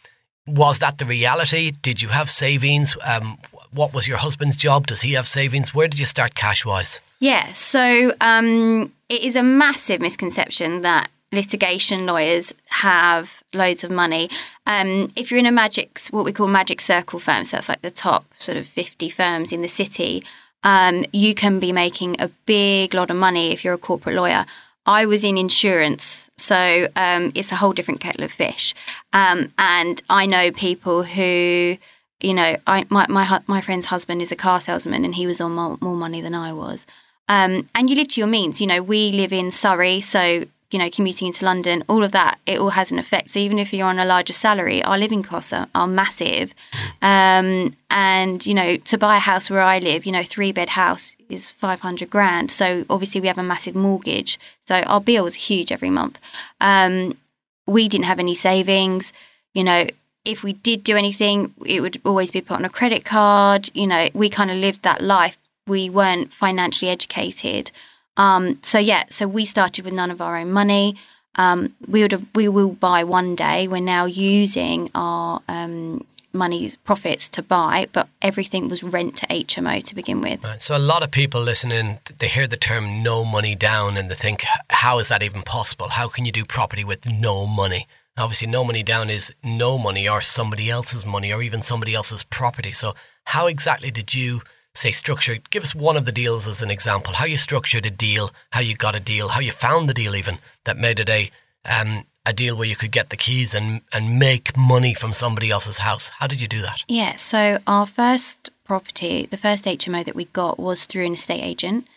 was 0.45 0.79
that 0.79 0.97
the 0.97 1.05
reality? 1.05 1.71
Did 1.71 2.01
you 2.01 2.09
have 2.09 2.29
savings? 2.29 2.97
Um, 3.05 3.37
what 3.71 3.93
was 3.93 4.07
your 4.07 4.17
husband's 4.17 4.55
job? 4.55 4.87
Does 4.87 5.01
he 5.01 5.13
have 5.13 5.27
savings? 5.27 5.73
Where 5.73 5.87
did 5.87 5.99
you 5.99 6.05
start 6.05 6.35
cash 6.35 6.65
wise? 6.65 6.99
Yeah, 7.19 7.53
so 7.53 8.13
um, 8.21 8.91
it 9.09 9.23
is 9.23 9.35
a 9.35 9.43
massive 9.43 10.01
misconception 10.01 10.81
that 10.81 11.09
litigation 11.31 12.05
lawyers 12.05 12.53
have 12.67 13.41
loads 13.53 13.83
of 13.83 13.91
money. 13.91 14.29
Um, 14.65 15.11
if 15.15 15.29
you're 15.29 15.39
in 15.39 15.45
a 15.45 15.51
magic, 15.51 15.99
what 16.11 16.25
we 16.25 16.31
call 16.31 16.47
magic 16.47 16.79
circle 16.81 17.19
firms, 17.19 17.49
so 17.49 17.57
that's 17.57 17.69
like 17.69 17.81
the 17.81 17.91
top 17.91 18.25
sort 18.35 18.57
of 18.57 18.65
50 18.65 19.09
firms 19.09 19.51
in 19.51 19.61
the 19.61 19.67
city, 19.67 20.23
um, 20.63 21.05
you 21.11 21.33
can 21.33 21.59
be 21.59 21.71
making 21.71 22.15
a 22.19 22.29
big 22.45 22.93
lot 22.93 23.11
of 23.11 23.17
money 23.17 23.51
if 23.51 23.63
you're 23.63 23.73
a 23.73 23.77
corporate 23.79 24.15
lawyer. 24.15 24.45
I 24.85 25.05
was 25.05 25.23
in 25.23 25.37
insurance, 25.37 26.29
so 26.37 26.87
um, 26.95 27.31
it's 27.35 27.51
a 27.51 27.55
whole 27.55 27.73
different 27.73 27.99
kettle 27.99 28.23
of 28.23 28.31
fish. 28.31 28.73
Um, 29.11 29.51
and 29.57 30.01
I 30.09 30.25
know 30.25 30.51
people 30.51 31.03
who, 31.03 31.77
you 32.19 32.33
know, 32.33 32.57
I, 32.65 32.85
my, 32.89 33.05
my 33.09 33.41
my 33.47 33.61
friend's 33.61 33.87
husband 33.87 34.21
is 34.21 34.31
a 34.31 34.35
car 34.35 34.59
salesman, 34.59 35.05
and 35.05 35.15
he 35.15 35.27
was 35.27 35.39
on 35.39 35.53
more, 35.53 35.77
more 35.81 35.95
money 35.95 36.21
than 36.21 36.35
I 36.35 36.53
was. 36.53 36.85
Um, 37.29 37.67
and 37.75 37.89
you 37.89 37.95
live 37.95 38.07
to 38.09 38.21
your 38.21 38.27
means. 38.27 38.61
You 38.61 38.67
know, 38.67 38.81
we 38.81 39.11
live 39.11 39.33
in 39.33 39.51
Surrey, 39.51 40.01
so 40.01 40.45
you 40.71 40.79
know, 40.79 40.89
commuting 40.89 41.27
into 41.27 41.45
London, 41.45 41.83
all 41.87 42.03
of 42.03 42.11
that, 42.11 42.39
it 42.45 42.59
all 42.59 42.71
has 42.71 42.91
an 42.91 42.99
effect. 42.99 43.29
So 43.29 43.39
even 43.39 43.57
if 43.57 43.73
you're 43.73 43.87
on 43.87 43.99
a 43.99 44.05
larger 44.05 44.33
salary, 44.33 44.83
our 44.83 44.97
living 44.97 45.23
costs 45.23 45.53
are, 45.53 45.67
are 45.73 45.87
massive. 45.87 46.53
Um, 47.01 47.75
and, 47.89 48.45
you 48.45 48.53
know, 48.53 48.75
to 48.75 48.97
buy 48.97 49.15
a 49.15 49.19
house 49.19 49.49
where 49.49 49.61
I 49.61 49.79
live, 49.79 50.05
you 50.05 50.11
know, 50.11 50.23
three 50.23 50.51
bed 50.51 50.69
house 50.69 51.15
is 51.29 51.51
500 51.51 52.09
grand. 52.09 52.51
So 52.51 52.83
obviously 52.89 53.21
we 53.21 53.27
have 53.27 53.37
a 53.37 53.43
massive 53.43 53.75
mortgage. 53.75 54.37
So 54.65 54.81
our 54.81 54.99
bill 54.99 55.25
is 55.25 55.35
huge 55.35 55.71
every 55.71 55.89
month. 55.89 56.19
Um, 56.59 57.17
we 57.65 57.87
didn't 57.87 58.05
have 58.05 58.19
any 58.19 58.35
savings. 58.35 59.13
You 59.53 59.63
know, 59.63 59.87
if 60.27 60.43
we 60.43 60.53
did 60.53 60.83
do 60.83 60.97
anything, 60.97 61.53
it 61.65 61.81
would 61.81 62.01
always 62.03 62.31
be 62.31 62.41
put 62.41 62.57
on 62.57 62.65
a 62.65 62.69
credit 62.69 63.05
card. 63.05 63.69
You 63.73 63.87
know, 63.87 64.07
we 64.13 64.29
kind 64.29 64.51
of 64.51 64.57
lived 64.57 64.83
that 64.83 65.01
life. 65.01 65.37
We 65.65 65.89
weren't 65.89 66.33
financially 66.33 66.91
educated. 66.91 67.71
Um, 68.17 68.59
so 68.61 68.77
yeah, 68.77 69.03
so 69.09 69.27
we 69.27 69.45
started 69.45 69.85
with 69.85 69.93
none 69.93 70.11
of 70.11 70.21
our 70.21 70.37
own 70.37 70.51
money. 70.51 70.97
Um, 71.35 71.75
we 71.87 72.01
would 72.01 72.11
have, 72.11 72.25
we 72.35 72.47
will 72.47 72.71
buy 72.71 73.03
one 73.03 73.35
day. 73.35 73.67
We're 73.67 73.79
now 73.79 74.05
using 74.05 74.89
our 74.95 75.41
um, 75.47 76.03
money's 76.33 76.75
profits 76.77 77.29
to 77.29 77.43
buy, 77.43 77.87
but 77.93 78.07
everything 78.21 78.69
was 78.69 78.83
rent 78.83 79.17
to 79.17 79.27
HMO 79.27 79.83
to 79.83 79.95
begin 79.95 80.21
with. 80.21 80.43
Right. 80.43 80.61
So 80.61 80.75
a 80.75 80.79
lot 80.79 81.03
of 81.03 81.11
people 81.11 81.41
listening, 81.41 81.99
they 82.17 82.27
hear 82.27 82.47
the 82.47 82.57
term 82.57 83.03
"no 83.03 83.23
money 83.23 83.55
down" 83.55 83.97
and 83.97 84.09
they 84.09 84.15
think, 84.15 84.43
"How 84.69 84.99
is 84.99 85.09
that 85.09 85.21
even 85.21 85.43
possible? 85.43 85.89
How 85.89 86.07
can 86.07 86.25
you 86.25 86.31
do 86.31 86.43
property 86.43 86.83
with 86.83 87.07
no 87.07 87.45
money?" 87.45 87.87
Obviously, 88.17 88.47
no 88.47 88.63
money 88.63 88.83
down 88.83 89.09
is 89.09 89.33
no 89.43 89.77
money 89.77 90.09
or 90.09 90.21
somebody 90.21 90.69
else's 90.69 91.05
money 91.05 91.31
or 91.31 91.41
even 91.41 91.61
somebody 91.61 91.93
else's 91.93 92.23
property. 92.23 92.71
So, 92.71 92.95
how 93.25 93.47
exactly 93.47 93.91
did 93.91 94.13
you? 94.13 94.41
say 94.77 94.91
structure 94.91 95.37
give 95.49 95.63
us 95.63 95.73
one 95.73 95.97
of 95.97 96.05
the 96.05 96.11
deals 96.11 96.45
as 96.47 96.61
an 96.61 96.69
example 96.69 97.11
how 97.13 97.25
you 97.25 97.35
structured 97.35 97.83
a 97.85 97.89
deal 97.89 98.29
how 98.51 98.59
you 98.59 98.75
got 98.75 98.95
a 98.95 98.99
deal 98.99 99.29
how 99.29 99.39
you 99.39 99.51
found 99.51 99.89
the 99.89 99.93
deal 99.93 100.15
even 100.15 100.37
that 100.65 100.77
made 100.77 100.99
it 100.99 101.09
a 101.09 101.31
um, 101.65 102.05
a 102.27 102.33
deal 102.33 102.55
where 102.55 102.67
you 102.67 102.75
could 102.75 102.91
get 102.91 103.09
the 103.09 103.17
keys 103.17 103.55
and 103.55 103.81
and 103.91 104.19
make 104.19 104.55
money 104.55 104.93
from 104.93 105.13
somebody 105.13 105.49
else's 105.49 105.79
house 105.79 106.09
how 106.19 106.27
did 106.27 106.39
you 106.39 106.47
do 106.47 106.61
that 106.61 106.83
yeah 106.87 107.15
so 107.15 107.57
our 107.65 107.87
first 107.87 108.51
property 108.65 109.25
the 109.25 109.37
first 109.37 109.65
hmo 109.65 110.05
that 110.05 110.15
we 110.15 110.25
got 110.25 110.59
was 110.59 110.85
through 110.85 111.05
an 111.05 111.13
estate 111.13 111.43
agent 111.43 111.87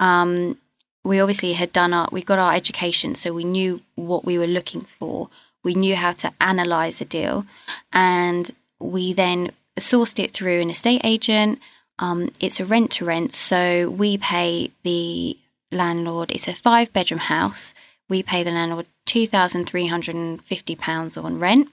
um, 0.00 0.58
we 1.04 1.20
obviously 1.20 1.52
had 1.52 1.72
done 1.72 1.92
our 1.92 2.08
we 2.10 2.20
got 2.20 2.38
our 2.38 2.52
education 2.52 3.14
so 3.14 3.32
we 3.32 3.44
knew 3.44 3.80
what 3.94 4.24
we 4.24 4.38
were 4.38 4.46
looking 4.46 4.80
for 4.98 5.28
we 5.64 5.74
knew 5.74 5.96
how 5.96 6.12
to 6.12 6.32
analyze 6.40 7.00
a 7.00 7.04
deal 7.04 7.46
and 7.92 8.52
we 8.78 9.12
then 9.12 9.50
sourced 9.78 10.22
it 10.22 10.30
through 10.30 10.60
an 10.60 10.70
estate 10.70 11.00
agent 11.02 11.58
um, 11.98 12.30
it's 12.40 12.60
a 12.60 12.64
rent 12.64 12.90
to 12.92 13.04
rent, 13.04 13.34
so 13.34 13.88
we 13.88 14.18
pay 14.18 14.70
the 14.82 15.36
landlord. 15.70 16.30
It's 16.30 16.48
a 16.48 16.54
five 16.54 16.92
bedroom 16.92 17.20
house. 17.20 17.74
We 18.08 18.22
pay 18.22 18.42
the 18.42 18.50
landlord 18.50 18.86
two 19.06 19.26
thousand 19.26 19.68
three 19.68 19.86
hundred 19.86 20.14
and 20.16 20.42
fifty 20.42 20.74
pounds 20.74 21.16
on 21.16 21.38
rent. 21.38 21.68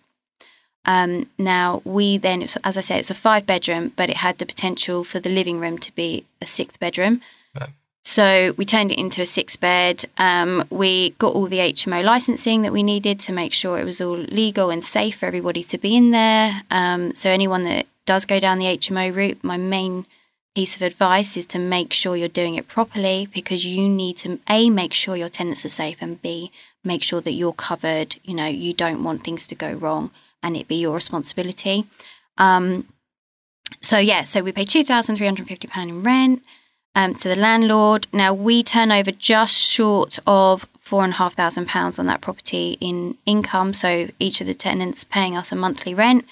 Um, 0.86 1.30
now 1.38 1.82
we 1.86 2.18
then, 2.18 2.42
as 2.42 2.78
I 2.78 2.82
said, 2.82 3.00
it's 3.00 3.12
a 3.12 3.16
five 3.16 3.46
bedroom, 3.46 3.94
but 3.96 4.10
it 4.10 4.18
had 4.18 4.38
the 4.38 4.46
potential 4.46 5.04
for 5.04 5.20
the 5.20 5.30
living 5.30 5.60
room 5.60 5.78
to 5.80 5.94
be 5.94 6.26
a 6.42 6.48
sixth 6.48 6.80
bedroom. 6.80 7.22
So 8.04 8.54
we 8.58 8.66
turned 8.66 8.92
it 8.92 9.00
into 9.00 9.22
a 9.22 9.26
six 9.26 9.56
bed. 9.56 10.06
Um, 10.18 10.66
we 10.70 11.12
got 11.12 11.36
all 11.36 11.46
the 11.46 11.60
HMO 11.60 12.04
licensing 12.04 12.64
that 12.64 12.74
we 12.74 12.84
needed 12.84 13.20
to 13.22 13.34
make 13.34 13.54
sure 13.54 13.78
it 13.78 13.86
was 13.86 14.02
all 14.02 14.18
legal 14.18 14.70
and 14.70 14.84
safe 14.84 15.20
for 15.20 15.28
everybody 15.28 15.64
to 15.66 15.78
be 15.78 15.96
in 15.96 16.12
there. 16.12 16.64
Um, 16.72 17.14
so 17.14 17.30
anyone 17.30 17.64
that 17.64 17.88
does 18.06 18.26
go 18.26 18.40
down 18.40 18.60
the 18.60 18.66
HMO 18.66 19.16
route, 19.16 19.44
my 19.44 19.58
main 19.58 20.06
piece 20.56 20.76
of 20.76 20.82
advice 20.82 21.38
is 21.38 21.46
to 21.46 21.60
make 21.60 21.94
sure 21.94 22.16
you're 22.16 22.28
doing 22.28 22.56
it 22.56 22.68
properly 22.68 23.28
because 23.34 23.66
you 23.66 23.88
need 23.88 24.18
to 24.18 24.40
a 24.50 24.70
make 24.70 24.94
sure 24.94 25.16
your 25.16 25.30
tenants 25.30 25.64
are 25.64 25.70
safe 25.70 25.98
and 26.02 26.22
b 26.22 26.52
make 26.84 27.02
sure 27.02 27.22
that 27.22 27.32
you're 27.32 27.54
covered 27.54 28.18
you 28.24 28.34
know 28.34 28.48
you 28.48 28.74
don't 28.74 29.04
want 29.04 29.24
things 29.24 29.48
to 29.48 29.56
go 29.56 29.72
wrong 29.72 30.12
and 30.44 30.58
it 30.58 30.68
be 30.68 30.76
your 30.76 30.94
responsibility 30.94 31.86
um, 32.38 32.86
so 33.80 33.98
yeah 33.98 34.24
so 34.24 34.42
we 34.44 34.52
pay 34.52 34.66
2350 34.66 35.68
pound 35.70 35.90
in 35.90 36.04
rent 36.04 36.44
um, 36.96 37.14
to 37.16 37.28
the 37.30 37.36
landlord 37.36 38.08
now 38.14 38.34
we 38.34 38.64
turn 38.64 38.92
over 38.92 39.12
just 39.12 39.56
short 39.56 40.20
of 40.28 40.68
four 40.78 41.04
and 41.04 41.14
a 41.14 41.16
half 41.18 41.36
thousand 41.36 41.68
pounds 41.68 41.98
on 41.98 42.06
that 42.06 42.22
property 42.22 42.78
in 42.82 43.18
income 43.26 43.74
so 43.74 44.08
each 44.20 44.42
of 44.42 44.48
the 44.48 44.54
tenants 44.54 45.04
paying 45.04 45.38
us 45.38 45.52
a 45.52 45.56
monthly 45.56 45.94
rent 45.94 46.26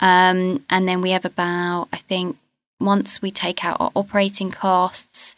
um, 0.00 0.64
and 0.70 0.88
then 0.88 1.00
we 1.00 1.10
have 1.10 1.24
about 1.24 1.88
i 1.92 1.96
think 1.96 2.36
once 2.80 3.22
we 3.22 3.30
take 3.30 3.64
out 3.64 3.80
our 3.80 3.90
operating 3.94 4.50
costs, 4.50 5.34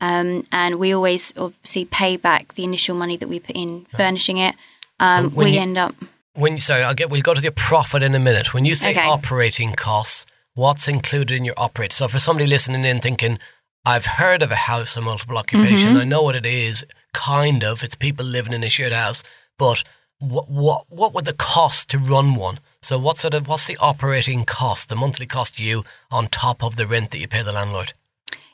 um, 0.00 0.46
and 0.52 0.78
we 0.78 0.94
always 0.94 1.32
obviously 1.36 1.84
pay 1.84 2.16
back 2.16 2.54
the 2.54 2.64
initial 2.64 2.94
money 2.94 3.16
that 3.16 3.28
we 3.28 3.40
put 3.40 3.56
in 3.56 3.86
furnishing 3.96 4.38
it, 4.38 4.54
um, 5.00 5.30
so 5.30 5.36
we 5.36 5.50
you, 5.52 5.60
end 5.60 5.78
up. 5.78 5.94
When 6.34 6.54
you 6.54 6.60
sorry, 6.60 6.82
I'll 6.82 6.94
get 6.94 7.10
we'll 7.10 7.22
go 7.22 7.34
to 7.34 7.40
the 7.40 7.52
profit 7.52 8.02
in 8.02 8.14
a 8.14 8.20
minute. 8.20 8.54
When 8.54 8.64
you 8.64 8.74
say 8.74 8.92
okay. 8.92 9.06
operating 9.06 9.72
costs, 9.72 10.26
what's 10.54 10.88
included 10.88 11.36
in 11.36 11.44
your 11.44 11.54
operate? 11.56 11.92
So 11.92 12.08
for 12.08 12.18
somebody 12.18 12.46
listening 12.46 12.84
in 12.84 13.00
thinking, 13.00 13.38
I've 13.86 14.06
heard 14.06 14.42
of 14.42 14.50
a 14.50 14.56
house 14.56 14.96
of 14.96 15.04
multiple 15.04 15.36
occupation, 15.36 15.90
mm-hmm. 15.90 15.98
I 15.98 16.04
know 16.04 16.22
what 16.22 16.36
it 16.36 16.46
is, 16.46 16.86
kind 17.12 17.62
of. 17.62 17.82
It's 17.82 17.94
people 17.94 18.24
living 18.24 18.54
in 18.54 18.64
a 18.64 18.70
shared 18.70 18.94
house, 18.94 19.22
but 19.58 19.84
what 20.18 20.50
what 20.50 20.86
what 20.88 21.12
would 21.12 21.26
the 21.26 21.34
cost 21.34 21.90
to 21.90 21.98
run 21.98 22.34
one? 22.34 22.60
So 22.80 22.98
what 22.98 23.18
sort 23.18 23.34
of 23.34 23.46
what's 23.46 23.66
the 23.66 23.76
operating 23.80 24.44
cost, 24.44 24.88
the 24.88 24.96
monthly 24.96 25.26
cost 25.26 25.56
to 25.56 25.62
you 25.62 25.84
on 26.10 26.28
top 26.28 26.62
of 26.62 26.76
the 26.76 26.86
rent 26.86 27.10
that 27.10 27.18
you 27.18 27.28
pay 27.28 27.42
the 27.42 27.52
landlord? 27.52 27.92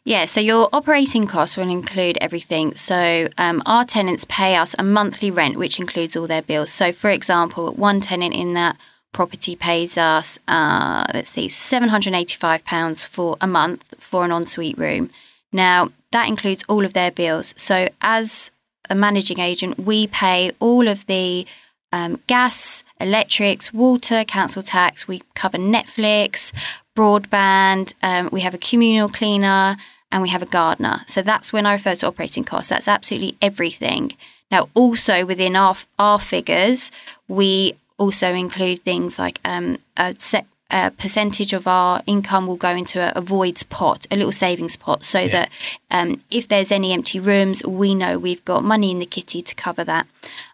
Yeah, 0.03 0.25
so 0.25 0.41
your 0.41 0.69
operating 0.73 1.27
costs 1.27 1.57
will 1.57 1.69
include 1.69 2.17
everything. 2.21 2.75
So 2.75 3.29
um, 3.37 3.63
our 3.67 3.85
tenants 3.85 4.25
pay 4.29 4.57
us 4.57 4.75
a 4.79 4.83
monthly 4.83 5.31
rent, 5.31 5.59
which 5.59 5.79
includes 5.79 6.17
all 6.17 6.27
their 6.27 6.43
bills. 6.43 6.71
So, 6.71 6.91
for 6.91 7.11
example, 7.11 7.73
one 7.75 8.01
tenant 8.01 8.35
in 8.35 8.55
that 8.55 8.79
property 9.12 9.57
pays 9.57 9.99
us, 9.99 10.38
uh, 10.49 11.05
let's 11.12 11.31
see, 11.31 11.49
£785 11.49 13.07
for 13.07 13.37
a 13.40 13.47
month 13.47 13.85
for 13.99 14.25
an 14.25 14.33
ensuite 14.33 14.79
room. 14.79 15.11
Now, 15.52 15.90
that 16.12 16.29
includes 16.29 16.64
all 16.69 16.85
of 16.85 16.93
their 16.93 17.11
bills. 17.11 17.55
So, 17.57 17.88
as 18.00 18.50
a 18.88 18.95
managing 18.95 19.40
agent, 19.40 19.79
we 19.79 20.07
pay 20.07 20.52
all 20.61 20.88
of 20.88 21.07
the 21.07 21.47
um, 21.93 22.21
gas, 22.26 22.85
electrics, 23.00 23.73
water, 23.73 24.25
council 24.25 24.62
tax. 24.62 25.09
We 25.09 25.23
cover 25.35 25.59
Netflix, 25.59 26.52
broadband. 26.97 27.95
Um, 28.02 28.29
we 28.33 28.40
have 28.40 28.55
a 28.55 28.59
communal 28.59 29.09
cleaner 29.09 29.76
and 30.12 30.23
we 30.23 30.29
have 30.29 30.43
a 30.43 30.47
gardener. 30.47 31.02
So 31.07 31.23
that's 31.23 31.52
when 31.52 31.67
I 31.67 31.73
refer 31.75 31.95
to 31.97 32.07
operating 32.07 32.45
costs. 32.45 32.69
That's 32.69 32.88
absolutely 32.88 33.37
everything. 33.40 34.17
Now, 34.50 34.69
also 34.75 35.25
within 35.25 35.55
our 35.57 35.76
our 35.99 36.19
figures, 36.19 36.90
we 37.29 37.75
also 38.00 38.35
include 38.35 38.80
things 38.80 39.19
like 39.19 39.38
um, 39.45 39.76
a 39.97 40.16
set 40.19 40.47
a 40.73 40.90
percentage 40.92 41.52
of 41.52 41.66
our 41.66 42.00
income 42.07 42.47
will 42.47 42.57
go 42.57 42.71
into 42.71 43.00
a, 43.00 43.12
a 43.19 43.21
voids 43.21 43.64
pot, 43.64 44.07
a 44.09 44.16
little 44.16 44.33
savings 44.33 44.76
pot, 44.76 45.04
so 45.04 45.19
yeah. 45.21 45.33
that 45.33 45.50
um, 45.90 46.23
if 46.30 46.47
there's 46.47 46.71
any 46.71 46.92
empty 46.92 47.19
rooms, 47.19 47.61
we 47.64 47.92
know 47.92 48.19
we've 48.19 48.45
got 48.45 48.62
money 48.62 48.92
in 48.92 49.00
the 49.00 49.07
kitty 49.07 49.42
to 49.42 49.54
cover 49.57 49.83
that. 49.85 50.07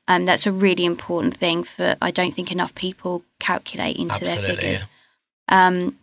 Um, 0.09 0.25
that's 0.25 0.47
a 0.47 0.53
really 0.53 0.85
important 0.87 1.37
thing 1.37 1.65
for 1.65 1.97
I 2.01 2.11
don't 2.11 2.33
think 2.33 2.51
enough 2.51 2.75
people 2.75 3.25
calculate 3.41 3.97
into 3.97 4.15
Absolutely, 4.15 4.47
their 4.47 4.57
figures. 4.57 4.87
Yeah. 5.51 5.67
Um, 5.67 5.99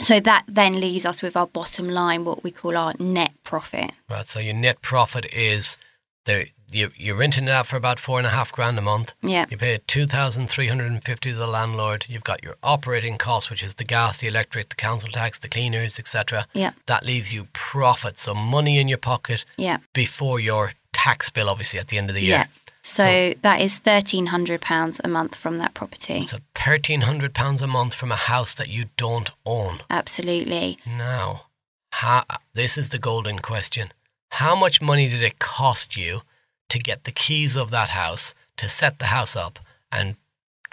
so 0.00 0.20
that 0.20 0.44
then 0.48 0.80
leaves 0.80 1.04
us 1.06 1.22
with 1.22 1.36
our 1.36 1.46
bottom 1.46 1.88
line, 1.88 2.24
what 2.24 2.44
we 2.44 2.50
call 2.50 2.76
our 2.76 2.94
net 2.98 3.32
profit. 3.44 3.92
Right. 4.08 4.26
So 4.26 4.40
your 4.40 4.54
net 4.54 4.80
profit 4.80 5.26
is 5.32 5.76
the 6.24 6.48
you, 6.70 6.90
you're 6.96 7.16
renting 7.16 7.44
it 7.44 7.50
out 7.50 7.66
for 7.66 7.76
about 7.76 7.98
four 7.98 8.18
and 8.18 8.26
a 8.26 8.30
half 8.30 8.52
grand 8.52 8.78
a 8.78 8.82
month. 8.82 9.14
Yeah. 9.22 9.46
You 9.50 9.56
pay 9.56 9.78
two 9.86 10.06
thousand 10.06 10.48
three 10.48 10.66
hundred 10.66 10.90
and 10.90 11.02
fifty 11.02 11.32
to 11.32 11.36
the 11.36 11.46
landlord. 11.46 12.06
You've 12.08 12.24
got 12.24 12.42
your 12.44 12.56
operating 12.62 13.18
costs, 13.18 13.50
which 13.50 13.62
is 13.62 13.74
the 13.74 13.84
gas, 13.84 14.18
the 14.18 14.28
electric, 14.28 14.68
the 14.68 14.76
council 14.76 15.08
tax, 15.10 15.38
the 15.38 15.48
cleaners, 15.48 15.98
etc. 15.98 16.46
Yeah. 16.54 16.72
That 16.86 17.04
leaves 17.04 17.32
you 17.32 17.48
profit, 17.52 18.18
so 18.18 18.34
money 18.34 18.78
in 18.78 18.88
your 18.88 18.98
pocket. 18.98 19.44
Yeah. 19.56 19.78
Before 19.92 20.40
your 20.40 20.72
tax 20.92 21.30
bill, 21.30 21.48
obviously 21.48 21.80
at 21.80 21.88
the 21.88 21.98
end 21.98 22.10
of 22.10 22.14
the 22.14 22.22
year. 22.22 22.30
Yeah. 22.30 22.46
So, 22.82 23.04
so 23.04 23.34
that 23.42 23.60
is 23.60 23.78
thirteen 23.78 24.26
hundred 24.26 24.60
pounds 24.60 25.00
a 25.04 25.08
month 25.08 25.34
from 25.34 25.58
that 25.58 25.74
property. 25.74 26.22
So 26.26 26.38
thirteen 26.54 27.02
hundred 27.02 27.34
pounds 27.34 27.60
a 27.62 27.66
month 27.66 27.94
from 27.94 28.12
a 28.12 28.16
house 28.16 28.54
that 28.54 28.68
you 28.68 28.86
don't 28.96 29.30
own. 29.44 29.80
Absolutely. 29.90 30.78
Now, 30.86 31.46
how, 31.92 32.24
this 32.54 32.78
is 32.78 32.90
the 32.90 32.98
golden 32.98 33.40
question. 33.40 33.92
How 34.32 34.54
much 34.54 34.80
money 34.80 35.08
did 35.08 35.22
it 35.22 35.38
cost 35.38 35.96
you 35.96 36.22
to 36.68 36.78
get 36.78 37.04
the 37.04 37.12
keys 37.12 37.56
of 37.56 37.70
that 37.70 37.90
house, 37.90 38.34
to 38.56 38.68
set 38.68 38.98
the 38.98 39.06
house 39.06 39.36
up, 39.36 39.58
and 39.90 40.16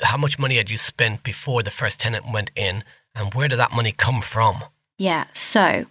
how 0.01 0.17
much 0.17 0.39
money 0.39 0.55
had 0.55 0.69
you 0.69 0.77
spent 0.77 1.23
before 1.23 1.63
the 1.63 1.71
first 1.71 1.99
tenant 1.99 2.31
went 2.31 2.51
in, 2.55 2.83
and 3.15 3.33
where 3.33 3.47
did 3.47 3.59
that 3.59 3.73
money 3.73 3.91
come 3.91 4.21
from? 4.21 4.63
Yeah, 4.97 5.25
so 5.33 5.85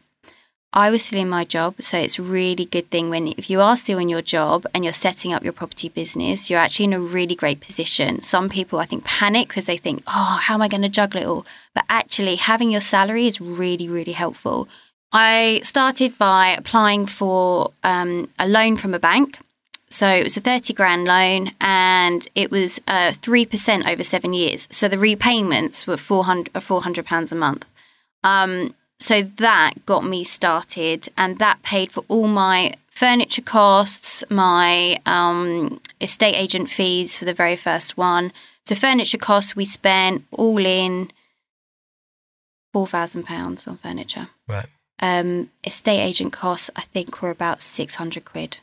I 0.76 0.90
was 0.90 1.04
still 1.04 1.20
in 1.20 1.28
my 1.28 1.44
job, 1.44 1.76
so 1.80 1.96
it's 1.98 2.18
really 2.18 2.64
good 2.64 2.90
thing 2.90 3.08
when 3.08 3.28
if 3.28 3.48
you 3.48 3.60
are 3.60 3.76
still 3.76 3.98
in 3.98 4.08
your 4.08 4.22
job 4.22 4.66
and 4.74 4.82
you're 4.82 4.92
setting 4.92 5.32
up 5.32 5.44
your 5.44 5.52
property 5.52 5.88
business, 5.88 6.50
you're 6.50 6.58
actually 6.58 6.86
in 6.86 6.92
a 6.92 7.00
really 7.00 7.36
great 7.36 7.60
position. 7.60 8.20
Some 8.22 8.48
people 8.48 8.80
I 8.80 8.86
think 8.86 9.04
panic 9.04 9.48
because 9.48 9.66
they 9.66 9.76
think, 9.76 10.02
"Oh, 10.08 10.38
how 10.42 10.54
am 10.54 10.62
I 10.62 10.68
going 10.68 10.82
to 10.82 10.88
juggle 10.88 11.20
it 11.20 11.26
all?" 11.26 11.46
But 11.74 11.84
actually 11.88 12.34
having 12.36 12.72
your 12.72 12.80
salary 12.80 13.28
is 13.28 13.40
really 13.40 13.88
really 13.88 14.12
helpful. 14.12 14.68
I 15.12 15.60
started 15.62 16.18
by 16.18 16.48
applying 16.58 17.06
for 17.06 17.70
um, 17.84 18.28
a 18.36 18.48
loan 18.48 18.76
from 18.76 18.94
a 18.94 18.98
bank 18.98 19.38
So 19.94 20.08
it 20.08 20.24
was 20.24 20.36
a 20.36 20.40
30 20.40 20.72
grand 20.72 21.04
loan 21.04 21.52
and 21.60 22.26
it 22.34 22.50
was 22.50 22.80
uh, 22.88 23.12
3% 23.12 23.88
over 23.88 24.02
seven 24.02 24.32
years. 24.32 24.66
So 24.68 24.88
the 24.88 24.98
repayments 24.98 25.86
were 25.86 25.96
400, 25.96 26.50
uh, 26.52 26.58
400 26.58 27.06
pounds 27.06 27.30
a 27.30 27.36
month. 27.36 27.64
Um, 28.24 28.74
so 28.98 29.22
that 29.22 29.86
got 29.86 30.04
me 30.04 30.24
started 30.24 31.08
and 31.16 31.38
that 31.38 31.62
paid 31.62 31.92
for 31.92 32.04
all 32.08 32.26
my 32.26 32.72
furniture 32.90 33.40
costs, 33.40 34.24
my 34.28 34.98
um, 35.06 35.80
estate 36.00 36.34
agent 36.34 36.70
fees 36.70 37.16
for 37.16 37.24
the 37.24 37.32
very 37.32 37.54
first 37.54 37.96
one. 37.96 38.32
So 38.66 38.74
furniture 38.74 39.18
costs, 39.18 39.54
we 39.54 39.64
spent 39.64 40.24
all 40.32 40.58
in 40.58 41.12
£4,000 42.74 43.68
on 43.68 43.76
furniture. 43.76 44.30
Right. 44.48 44.66
Um, 44.98 45.50
estate 45.62 46.00
agent 46.00 46.32
costs, 46.32 46.68
I 46.74 46.80
think, 46.80 47.22
were 47.22 47.30
about 47.30 47.62
600 47.62 48.24
quid. 48.24 48.58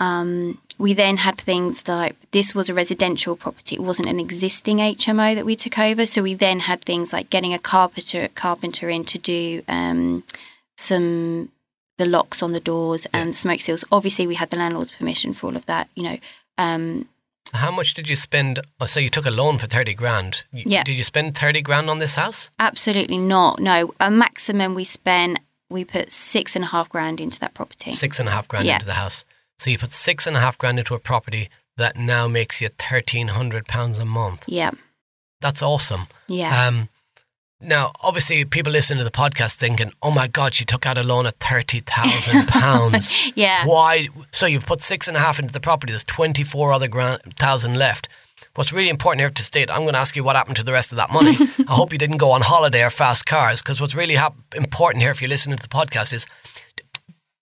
Um, 0.00 0.58
we 0.78 0.94
then 0.94 1.18
had 1.18 1.36
things 1.38 1.86
like 1.86 2.16
this 2.30 2.54
was 2.54 2.68
a 2.68 2.74
residential 2.74 3.36
property; 3.36 3.76
it 3.76 3.82
wasn't 3.82 4.08
an 4.08 4.18
existing 4.18 4.78
HMO 4.78 5.34
that 5.34 5.44
we 5.46 5.54
took 5.54 5.78
over. 5.78 6.06
So 6.06 6.22
we 6.22 6.34
then 6.34 6.60
had 6.60 6.82
things 6.82 7.12
like 7.12 7.28
getting 7.30 7.52
a 7.54 7.58
carpenter 7.58 8.28
carpenter 8.34 8.88
in 8.88 9.04
to 9.04 9.18
do 9.18 9.62
um, 9.68 10.24
some 10.76 11.50
the 11.98 12.06
locks 12.06 12.42
on 12.42 12.52
the 12.52 12.60
doors 12.60 13.06
and 13.12 13.36
smoke 13.36 13.60
seals. 13.60 13.84
Obviously, 13.92 14.26
we 14.26 14.36
had 14.36 14.50
the 14.50 14.56
landlord's 14.56 14.90
permission 14.90 15.34
for 15.34 15.48
all 15.48 15.56
of 15.56 15.66
that. 15.66 15.88
You 15.94 16.02
know, 16.04 16.18
um, 16.56 17.08
How 17.52 17.70
much 17.70 17.92
did 17.92 18.08
you 18.08 18.16
spend? 18.16 18.60
Oh, 18.80 18.86
so 18.86 19.00
you 19.00 19.10
took 19.10 19.26
a 19.26 19.30
loan 19.30 19.58
for 19.58 19.66
30 19.66 19.92
grand. 19.94 20.44
Yeah. 20.50 20.82
Did 20.82 20.96
you 20.96 21.04
spend 21.04 21.36
30 21.36 21.60
grand 21.60 21.90
on 21.90 21.98
this 21.98 22.14
house? 22.14 22.48
absolutely 22.58 23.18
not. 23.18 23.60
No, 23.60 23.92
a 24.00 24.10
maximum 24.10 24.74
we 24.74 24.84
spent. 24.84 25.40
We 25.68 25.84
put 25.84 26.10
six 26.10 26.56
and 26.56 26.64
a 26.64 26.68
half 26.68 26.88
grand 26.88 27.20
into 27.20 27.38
that 27.40 27.52
property. 27.54 27.92
Six 27.92 28.18
and 28.18 28.28
a 28.28 28.32
half 28.32 28.48
grand 28.48 28.64
Yeah. 28.66 28.74
into 28.74 28.86
the 28.86 28.94
house. 28.94 29.24
So 29.60 29.68
you 29.68 29.76
put 29.76 29.92
six 29.92 30.26
and 30.26 30.36
a 30.38 30.40
half 30.40 30.56
grand 30.56 30.78
into 30.78 30.94
a 30.94 30.98
property 30.98 31.50
that 31.76 31.94
now 31.96 32.26
makes 32.26 32.62
you 32.62 32.68
1,300 32.68 33.66
pounds 33.66 33.98
a 33.98 34.06
month. 34.06 34.44
Yeah, 34.46 34.70
That's 35.42 35.62
awesome. 35.62 36.06
yeah. 36.28 36.66
Um, 36.66 36.88
now, 37.60 37.92
obviously, 38.02 38.42
people 38.46 38.72
listening 38.72 39.00
to 39.00 39.04
the 39.04 39.10
podcast 39.10 39.56
thinking, 39.56 39.92
"Oh 40.00 40.10
my 40.10 40.28
God, 40.28 40.54
she 40.54 40.64
took 40.64 40.86
out 40.86 40.96
a 40.96 41.02
loan 41.02 41.26
of 41.26 41.34
thirty 41.34 41.80
thousand 41.80 42.48
pounds. 42.60 43.32
Yeah. 43.36 43.66
Why? 43.66 44.08
So 44.32 44.46
you've 44.46 44.64
put 44.64 44.80
six 44.80 45.06
and 45.08 45.14
a 45.16 45.20
half 45.20 45.38
into 45.38 45.52
the 45.52 45.60
property. 45.60 45.92
There's 45.92 46.04
twenty 46.04 46.42
four 46.42 46.72
other 46.72 46.88
grand, 46.88 47.20
thousand 47.36 47.76
left. 47.78 48.08
What's 48.54 48.72
really 48.72 48.88
important 48.88 49.20
here 49.20 49.28
to 49.28 49.42
state, 49.42 49.70
I'm 49.70 49.82
going 49.82 49.92
to 49.92 49.98
ask 50.00 50.16
you 50.16 50.24
what 50.24 50.36
happened 50.36 50.56
to 50.56 50.64
the 50.64 50.72
rest 50.72 50.90
of 50.90 50.96
that 50.96 51.12
money. 51.12 51.36
I 51.68 51.74
hope 51.74 51.92
you 51.92 51.98
didn't 51.98 52.16
go 52.16 52.30
on 52.30 52.40
holiday 52.40 52.82
or 52.82 52.88
fast 52.90 53.26
cars, 53.26 53.60
because 53.62 53.78
what's 53.78 53.94
really 53.94 54.14
hap- 54.14 54.34
important 54.56 55.02
here, 55.02 55.10
if 55.12 55.20
you're 55.20 55.28
listening 55.28 55.56
to 55.58 55.62
the 55.62 55.68
podcast, 55.68 56.14
is 56.14 56.26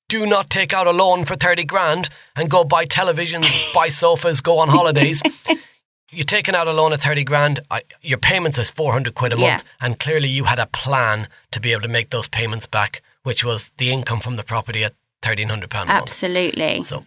do 0.09 0.27
not 0.27 0.51
take 0.51 0.73
out 0.73 0.87
a 0.87 0.91
loan 0.91 1.25
for 1.25 1.37
30 1.37 1.65
grand 1.65 2.09
and 2.37 2.51
go 2.51 2.65
buy 2.65 2.85
televisions, 2.87 3.73
buy 3.75 3.89
sofas, 3.89 4.41
go 4.41 4.59
on 4.59 4.69
holidays. 4.69 5.23
You're 6.11 6.25
taking 6.25 6.55
out 6.55 6.67
a 6.67 6.73
loan 6.73 6.95
of 6.95 7.03
30 7.03 7.23
grand, 7.25 7.61
I, 7.71 7.83
your 8.01 8.17
payments 8.19 8.57
is 8.59 8.71
400 8.71 9.15
quid 9.15 9.35
a 9.35 9.37
Yeah. 9.37 9.51
month, 9.51 9.65
and 9.81 9.99
clearly 9.99 10.29
you 10.29 10.45
had 10.45 10.59
a 10.59 10.67
plan 10.67 11.29
to 11.51 11.61
be 11.61 11.73
able 11.73 11.83
to 11.83 11.89
make 11.89 12.09
those 12.09 12.29
payments 12.29 12.67
back, 12.67 13.03
which 13.25 13.45
was 13.45 13.71
the 13.77 13.91
income 13.93 14.21
from 14.21 14.37
the 14.37 14.43
property 14.43 14.85
at 14.85 14.95
1300 15.23 15.69
pound 15.69 15.91
a 15.91 15.93
month. 15.93 16.05
Absolutely. 16.05 16.83
So 16.83 17.05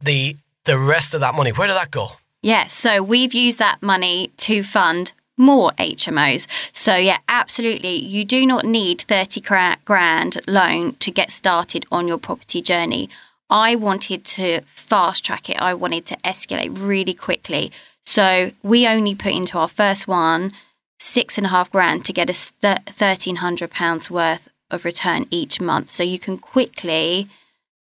the 0.00 0.36
the 0.64 0.78
rest 0.78 1.12
of 1.12 1.20
that 1.20 1.34
money, 1.34 1.50
where 1.50 1.66
did 1.66 1.76
that 1.76 1.90
go? 1.90 2.12
Yeah, 2.40 2.68
so 2.68 3.02
we've 3.02 3.34
used 3.34 3.58
that 3.58 3.82
money 3.82 4.30
to 4.38 4.62
fund 4.62 5.12
more 5.36 5.70
HMOs. 5.72 6.46
So 6.72 6.96
yeah, 6.96 7.18
absolutely, 7.28 7.94
you 7.94 8.24
do 8.24 8.46
not 8.46 8.64
need 8.64 9.02
30 9.02 9.40
grand 9.84 10.40
loan 10.46 10.94
to 10.94 11.10
get 11.10 11.30
started 11.30 11.86
on 11.90 12.08
your 12.08 12.18
property 12.18 12.62
journey. 12.62 13.08
I 13.50 13.74
wanted 13.74 14.24
to 14.24 14.60
fast 14.66 15.24
track 15.24 15.50
it. 15.50 15.60
I 15.60 15.74
wanted 15.74 16.06
to 16.06 16.16
escalate 16.18 16.78
really 16.78 17.14
quickly. 17.14 17.70
So 18.04 18.52
we 18.62 18.86
only 18.86 19.14
put 19.14 19.32
into 19.34 19.58
our 19.58 19.68
first 19.68 20.08
one 20.08 20.52
six 20.98 21.36
and 21.36 21.46
a 21.46 21.50
half 21.50 21.70
grand 21.70 22.04
to 22.04 22.12
get 22.12 22.30
us 22.30 22.52
th- 22.62 22.78
thirteen 22.86 23.36
hundred 23.36 23.70
pounds 23.70 24.10
worth 24.10 24.48
of 24.70 24.84
return 24.84 25.26
each 25.30 25.60
month. 25.60 25.90
So 25.90 26.02
you 26.02 26.18
can 26.18 26.38
quickly 26.38 27.28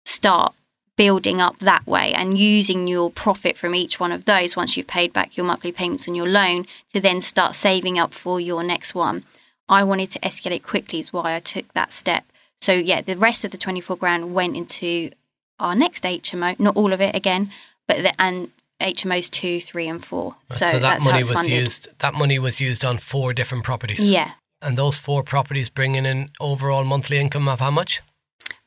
start 0.04 0.54
building 0.96 1.40
up 1.40 1.58
that 1.58 1.86
way 1.86 2.12
and 2.14 2.38
using 2.38 2.86
your 2.86 3.10
profit 3.10 3.56
from 3.56 3.74
each 3.74 3.98
one 3.98 4.12
of 4.12 4.24
those 4.24 4.56
once 4.56 4.76
you've 4.76 4.86
paid 4.86 5.12
back 5.12 5.36
your 5.36 5.44
monthly 5.44 5.72
payments 5.72 6.08
on 6.08 6.14
your 6.14 6.28
loan 6.28 6.66
to 6.92 7.00
then 7.00 7.20
start 7.20 7.54
saving 7.54 7.98
up 7.98 8.14
for 8.14 8.40
your 8.40 8.62
next 8.62 8.94
one. 8.94 9.24
I 9.68 9.82
wanted 9.82 10.10
to 10.12 10.18
escalate 10.20 10.62
quickly 10.62 10.98
is 11.00 11.12
why 11.12 11.34
I 11.34 11.40
took 11.40 11.72
that 11.72 11.92
step. 11.92 12.24
So 12.60 12.72
yeah, 12.72 13.00
the 13.00 13.16
rest 13.16 13.44
of 13.44 13.50
the 13.50 13.58
24 13.58 13.96
grand 13.96 14.34
went 14.34 14.56
into 14.56 15.10
our 15.58 15.74
next 15.74 16.04
HMO, 16.04 16.58
not 16.60 16.76
all 16.76 16.92
of 16.92 17.00
it 17.00 17.14
again, 17.16 17.50
but 17.86 17.98
the, 17.98 18.20
and 18.20 18.50
HMOs 18.80 19.30
2, 19.30 19.60
3 19.60 19.88
and 19.88 20.04
4. 20.04 20.30
Right, 20.30 20.58
So, 20.58 20.64
that 20.66 20.80
that's 20.80 21.04
how 21.04 21.10
money 21.10 21.22
was 21.22 21.32
funded. 21.32 21.52
used. 21.52 21.88
That 22.00 22.14
money 22.14 22.38
was 22.38 22.60
used 22.60 22.84
on 22.84 22.98
four 22.98 23.32
different 23.32 23.64
properties. 23.64 24.08
Yeah. 24.08 24.32
And 24.60 24.76
those 24.76 24.98
four 24.98 25.22
properties 25.22 25.68
bringing 25.68 26.06
in 26.06 26.30
overall 26.40 26.84
monthly 26.84 27.18
income 27.18 27.48
of 27.48 27.60
how 27.60 27.70
much? 27.70 28.02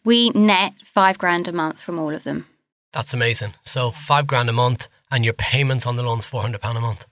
We 0.07 0.29
net 0.29 0.73
5 0.85 1.17
grand 1.17 1.47
a 1.47 1.51
month 1.51 1.79
from 1.79 1.99
all 1.99 2.15
of 2.15 2.23
them. 2.23 2.45
That's 2.93 3.13
amazing. 3.13 3.53
So 3.63 3.91
five 3.91 4.25
grand 4.25 4.49
a 4.49 4.53
month, 4.53 4.87
and 5.11 5.23
your 5.23 5.33
payments 5.33 5.85
on 5.85 5.95
the 5.97 6.03
loans 6.03 6.25
four 6.25 6.41
hundred 6.41 6.61
pound 6.61 6.77
a 6.77 6.81
month. 6.81 7.05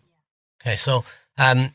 Okay, 0.62 0.76
so 0.76 1.06
um, 1.38 1.74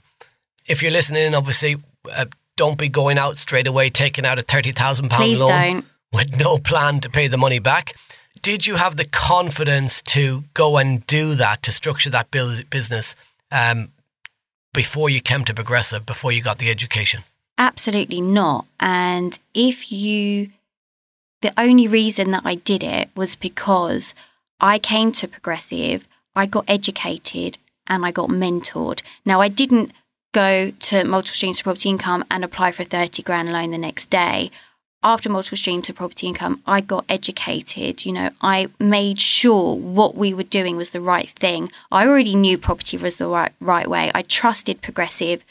if 0.67 0.83
you're 0.83 0.91
listening, 0.91 1.25
in 1.25 1.35
obviously, 1.35 1.77
uh, 2.17 2.25
don't 2.57 2.79
be 2.79 2.89
going 2.89 3.19
out 3.19 3.39
straight 3.39 3.67
away 3.67 3.91
taking 3.91 4.27
out 4.27 4.39
a 4.39 4.43
thirty 4.43 4.73
thousand 4.73 5.11
pound 5.11 5.39
loan 5.39 5.49
don't. 5.49 5.85
with 6.13 6.37
no 6.37 6.59
plan 6.59 7.01
to 7.01 7.09
pay 7.09 7.29
the 7.29 7.39
money 7.39 7.59
back. 7.59 7.93
Did 8.43 8.67
you 8.67 8.77
have 8.77 8.97
the 8.97 9.05
confidence 9.05 10.03
to 10.03 10.45
go 10.55 10.79
and 10.79 11.07
do 11.07 11.35
that 11.35 11.63
to 11.65 11.73
structure 11.73 12.11
that 12.11 12.31
build 12.31 12.69
business 12.71 13.15
um, 13.53 13.93
before 14.73 15.11
you 15.11 15.21
came 15.21 15.45
to 15.45 15.55
Progressive, 15.55 16.07
before 16.07 16.33
you 16.33 16.43
got 16.43 16.59
the 16.59 16.71
education? 16.71 17.23
Absolutely 17.59 18.23
not. 18.23 18.65
And 18.81 19.39
if 19.53 19.93
you, 19.93 20.51
the 21.42 21.53
only 21.59 21.88
reason 21.88 22.31
that 22.33 22.42
I 22.44 22.57
did 22.57 22.83
it 22.83 23.09
was 23.14 23.37
because 23.37 24.14
I 24.61 24.79
came 24.79 25.12
to 25.12 25.29
Progressive, 25.29 26.07
I 26.37 26.46
got 26.46 26.64
educated, 26.68 27.59
and 27.87 28.05
I 28.05 28.11
got 28.11 28.29
mentored. 28.29 29.03
Now, 29.24 29.40
I 29.40 29.48
didn't 29.48 29.92
go 30.33 30.70
to 30.70 31.05
multiple 31.05 31.35
streams 31.35 31.59
of 31.59 31.64
property 31.64 31.88
income 31.88 32.24
and 32.31 32.44
apply 32.44 32.72
for 32.72 32.83
a 32.83 32.87
30 32.87 33.22
grand 33.22 33.53
loan 33.53 33.70
the 33.70 33.79
next 33.79 34.11
day. 34.11 34.50
After 35.03 35.31
multiple 35.31 35.57
streams 35.57 35.88
of 35.88 35.96
property 35.96 36.26
income, 36.26 36.62
I 36.66 36.83
got 36.83 37.07
educated. 37.09 38.05
You 38.05 38.12
know, 38.12 38.31
I 38.42 38.68
made 38.79 39.18
sure 39.18 39.74
what 39.74 40.14
we 40.14 40.35
were 40.35 40.42
doing 40.42 40.76
was 40.76 40.90
the 40.90 41.00
right 41.00 41.31
thing. 41.31 41.72
I 41.90 42.07
already 42.07 42.35
knew 42.35 42.59
property 42.59 42.98
was 42.98 43.16
the 43.16 43.29
right, 43.29 43.53
right 43.61 43.88
way. 43.88 44.11
I 44.14 44.22
trusted 44.22 44.83
Progressive. 44.83 45.42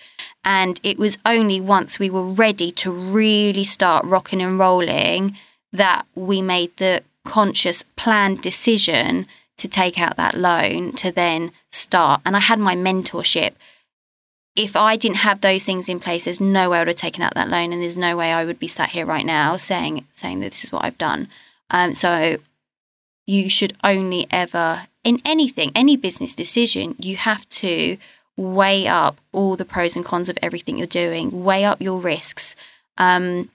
And 0.46 0.80
it 0.84 1.00
was 1.00 1.18
only 1.26 1.60
once 1.60 1.98
we 1.98 2.12
were 2.12 2.30
ready 2.30 2.72
to 2.74 2.92
really 2.92 3.64
start 3.64 4.06
rocking 4.06 4.42
and 4.42 4.60
rolling 4.60 5.36
that 5.72 6.06
we 6.16 6.42
made 6.42 6.76
the 6.78 7.04
conscious 7.26 7.84
planned 7.96 8.42
decision 8.42 9.28
to 9.58 9.68
take 9.68 10.00
out 10.00 10.16
that 10.18 10.36
loan 10.36 10.94
to 10.94 11.12
then 11.12 11.52
start. 11.70 12.22
And 12.26 12.36
I 12.36 12.40
had 12.40 12.60
my 12.60 12.76
mentorship. 12.76 13.52
If 14.56 14.76
I 14.76 14.96
didn't 14.96 15.18
have 15.18 15.42
those 15.42 15.64
things 15.64 15.88
in 15.88 16.00
place, 16.00 16.26
there's 16.26 16.42
no 16.42 16.70
way 16.70 16.78
I 16.78 16.82
would 16.82 16.88
have 16.88 16.98
taken 16.98 17.22
out 17.22 17.36
that 17.36 17.50
loan, 17.50 17.72
and 17.72 17.82
there's 17.82 17.98
no 17.98 18.18
way 18.18 18.32
I 18.32 18.46
would 18.46 18.60
be 18.60 18.68
sat 18.68 18.90
here 18.90 19.06
right 19.06 19.26
now 19.26 19.58
saying 19.58 20.06
saying 20.12 20.40
that 20.40 20.52
this 20.52 20.64
is 20.64 20.72
what 20.72 20.84
I've 20.84 20.98
done. 20.98 21.28
Um, 21.70 21.94
so 21.94 22.38
you 23.28 23.50
should 23.50 23.74
only 23.84 24.26
ever 24.32 24.88
in 25.04 25.22
anything, 25.24 25.72
any 25.76 25.96
business 25.96 26.34
decision, 26.34 26.96
you 26.98 27.16
have 27.16 27.48
to 27.50 27.98
weigh 28.36 28.88
up 28.88 29.18
all 29.32 29.56
the 29.56 29.66
pros 29.66 29.96
and 29.96 30.06
cons 30.06 30.30
of 30.30 30.38
everything 30.42 30.78
you're 30.78 30.88
doing, 30.88 31.44
weigh 31.44 31.66
up 31.66 31.82
your 31.82 32.00
risks, 32.00 32.56
um, 32.98 33.50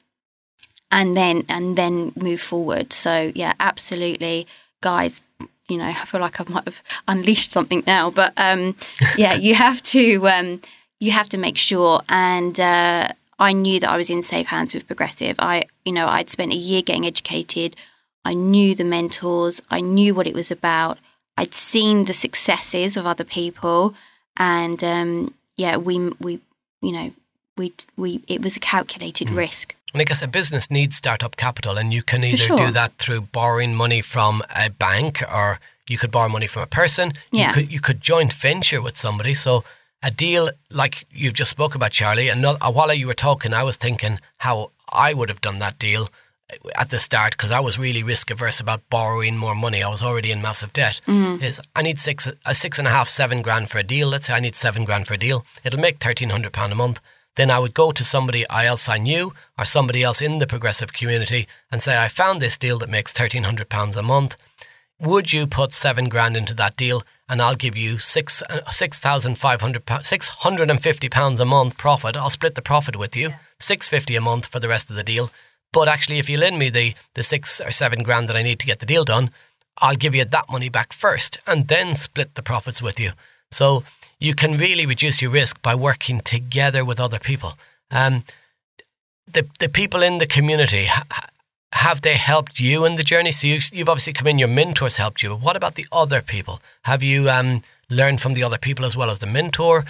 and 0.95 1.17
then 1.17 1.45
and 1.49 1.77
then 1.77 2.13
move 2.15 2.41
forward. 2.41 2.93
So 2.93 3.33
yeah, 3.35 3.53
absolutely, 3.61 4.47
guys. 4.81 5.23
You 5.69 5.79
know, 5.79 5.87
I 5.87 5.95
feel 5.95 6.21
like 6.21 6.41
I 6.41 6.45
might 6.49 6.65
have 6.67 6.83
unleashed 7.09 7.51
something 7.51 7.83
now, 7.87 8.11
but 8.11 8.33
um, 8.37 8.77
yeah, 9.19 9.35
you 9.35 9.55
have 9.57 9.83
to 9.95 10.29
um, 10.29 10.63
you 11.01 11.11
have 11.11 11.29
to 11.31 11.39
make 11.39 11.59
sure. 11.59 12.01
And 12.09 12.59
uh, 12.61 13.09
I 13.39 13.53
knew 13.53 13.81
that 13.81 13.91
I 13.91 13.97
was 13.97 14.09
in 14.09 14.23
safe 14.23 14.47
hands 14.47 14.73
with 14.73 14.87
Progressive. 14.87 15.35
I, 15.39 15.65
you 15.85 15.93
know, 15.93 16.07
I'd 16.07 16.31
spent 16.31 16.53
a 16.53 16.57
year 16.57 16.81
getting 16.81 17.07
educated. 17.07 17.75
I 18.25 18.35
knew 18.35 18.75
the 18.75 18.85
mentors. 18.85 19.61
I 19.71 19.81
knew 19.81 20.15
what 20.15 20.29
it 20.29 20.35
was 20.35 20.51
about. 20.51 20.99
I'd 21.37 21.55
seen 21.55 22.05
the 22.05 22.15
successes 22.15 22.97
of 22.97 23.05
other 23.05 23.25
people, 23.25 23.95
and 24.37 24.83
um, 24.85 25.35
yeah, 25.57 25.77
we 25.77 26.11
we 26.21 26.41
you 26.81 26.93
know 26.93 27.11
we 27.57 27.73
we 27.97 28.23
it 28.29 28.43
was 28.43 28.57
a 28.57 28.61
calculated 28.61 29.31
risk. 29.31 29.75
And 29.95 30.01
I 30.03 30.05
guess 30.05 30.23
a 30.23 30.29
business 30.29 30.71
needs 30.71 30.97
startup 30.97 31.37
capital, 31.37 31.79
and 31.79 31.95
you 31.95 32.03
can 32.03 32.25
either 32.25 32.37
sure. 32.37 32.59
do 32.59 32.71
that 32.73 32.99
through 32.99 33.23
borrowing 33.23 33.75
money 33.75 34.03
from 34.03 34.43
a 34.55 34.69
bank, 34.69 35.23
or 35.33 35.59
you 35.89 35.97
could 35.99 36.11
borrow 36.11 36.29
money 36.29 36.49
from 36.49 36.63
a 36.63 36.67
person. 36.67 37.13
Yeah. 37.31 37.49
You 37.49 37.55
could 37.55 37.73
you 37.73 37.81
could 37.81 38.01
joint 38.01 38.33
venture 38.33 38.83
with 38.83 38.99
somebody. 38.99 39.35
So 39.35 39.65
a 40.03 40.11
deal 40.11 40.51
like 40.71 41.07
you've 41.13 41.35
just 41.35 41.51
spoke 41.53 41.75
about, 41.75 41.93
Charlie. 41.93 42.29
And 42.29 42.45
while 42.45 42.93
you 42.93 43.07
were 43.07 43.15
talking, 43.15 43.55
I 43.55 43.63
was 43.63 43.77
thinking 43.77 44.19
how 44.39 44.73
I 44.93 45.15
would 45.15 45.31
have 45.31 45.41
done 45.41 45.61
that 45.61 45.79
deal. 45.79 46.09
at 46.77 46.91
the 46.91 46.99
start 46.99 47.33
because 47.33 47.51
I 47.51 47.61
was 47.61 47.79
really 47.79 48.03
risk 48.03 48.31
averse 48.31 48.61
about 48.61 48.83
borrowing 48.91 49.37
more 49.37 49.55
money. 49.55 49.83
I 49.83 49.89
was 49.89 50.03
already 50.03 50.31
in 50.31 50.43
massive 50.43 50.73
debt. 50.73 51.01
Mm-hmm. 51.07 51.43
Is 51.43 51.61
I 51.75 51.83
need 51.83 51.99
six 51.99 52.31
a 52.45 52.55
six 52.55 52.79
and 52.79 52.87
a 52.89 52.91
half 52.91 53.09
seven 53.09 53.43
grand 53.43 53.71
for 53.71 53.79
a 53.79 53.83
deal. 53.83 54.09
Let's 54.09 54.27
say 54.27 54.35
I 54.35 54.41
need 54.41 54.55
seven 54.55 54.85
grand 54.85 55.07
for 55.07 55.15
a 55.15 55.19
deal. 55.19 55.45
It'll 55.65 55.81
make 55.81 55.99
thirteen 55.99 56.31
hundred 56.31 56.53
pound 56.53 56.73
a 56.73 56.77
month. 56.77 57.01
Then 57.37 57.51
I 57.51 57.59
would 57.59 57.75
go 57.75 57.91
to 57.93 58.05
somebody 58.05 58.45
else 58.49 58.89
I 58.89 58.99
knew 58.99 59.33
or 59.59 59.65
somebody 59.65 60.03
else 60.03 60.23
in 60.23 60.39
the 60.39 60.47
progressive 60.47 60.93
community 60.93 61.49
and 61.71 61.83
say 61.83 62.03
I 62.03 62.09
found 62.09 62.41
this 62.41 62.57
deal 62.57 62.79
that 62.79 62.89
makes 62.89 63.13
thirteen 63.13 63.45
hundred 63.45 63.69
pounds 63.69 63.97
a 63.97 64.03
month. 64.03 64.37
Would 65.01 65.33
you 65.33 65.47
put 65.47 65.73
seven 65.73 66.09
grand 66.09 66.37
into 66.37 66.55
that 66.55 66.77
deal 66.77 67.03
and 67.29 67.41
I'll 67.41 67.57
give 67.57 67.77
you 67.77 67.99
six 67.99 68.43
uh, 68.43 68.71
six 68.71 68.99
thousand 68.99 69.39
five 69.39 69.61
hundred 69.61 69.83
six 70.03 70.29
hundred 70.29 70.71
and 70.71 70.81
fifty 70.81 71.09
pounds 71.09 71.41
a 71.41 71.45
month 71.45 71.77
profit. 71.77 72.17
I'll 72.17 72.31
split 72.31 72.55
the 72.55 72.63
profit 72.63 72.97
with 72.97 73.17
you, 73.17 73.31
six 73.59 73.89
fifty 73.89 74.15
a 74.17 74.21
month 74.21 74.47
for 74.47 74.61
the 74.61 74.69
rest 74.69 74.91
of 74.91 74.97
the 74.97 75.03
deal. 75.05 75.31
But 75.73 75.89
actually, 75.89 76.19
if 76.19 76.29
you 76.29 76.39
lend 76.39 76.59
me 76.59 76.71
the 76.71 76.95
the 77.15 77.23
six 77.23 77.61
or 77.61 77.71
seven 77.71 78.03
grand 78.03 78.29
that 78.29 78.37
I 78.37 78.43
need 78.43 78.61
to 78.61 78.67
get 78.67 78.79
the 78.79 78.87
deal 78.87 79.05
done, 79.05 79.31
I'll 79.79 79.97
give 79.97 80.15
you 80.15 80.25
that 80.25 80.51
money 80.51 80.69
back 80.69 80.93
first, 80.93 81.39
and 81.47 81.69
then 81.69 81.95
split 81.95 82.35
the 82.35 82.43
profits 82.43 82.81
with 82.81 83.01
you. 83.01 83.13
So 83.51 83.85
you 84.25 84.35
can 84.35 84.57
really 84.57 84.87
reduce 84.87 85.21
your 85.23 85.31
risk 85.31 85.61
by 85.63 85.75
working 85.75 86.21
together 86.21 86.85
with 86.85 86.99
other 86.99 87.19
people. 87.19 87.53
Um, 87.91 88.25
the 89.31 89.47
the 89.59 89.69
people 89.69 90.03
in 90.03 90.19
the 90.19 90.27
community 90.27 90.87
have 91.73 92.03
they 92.03 92.15
helped 92.15 92.61
you 92.61 92.85
in 92.85 92.95
the 92.95 93.03
journey? 93.03 93.33
So 93.33 93.47
you, 93.49 93.59
you've 93.73 93.89
obviously 93.89 94.13
come 94.13 94.29
in, 94.29 94.39
your 94.39 94.49
mentors 94.49 94.97
helped 94.97 95.23
you, 95.23 95.31
but 95.31 95.43
what 95.43 95.57
about 95.57 95.75
the 95.75 95.87
other 95.91 96.23
people? 96.23 96.61
Have 96.83 97.03
you 97.03 97.29
um, 97.29 97.63
learned 97.91 98.21
from 98.21 98.35
the 98.35 98.45
other 98.45 98.59
people 98.59 98.85
as 98.85 98.97
well 98.97 99.11
as 99.11 99.19
the 99.19 99.27
mentor, 99.27 99.85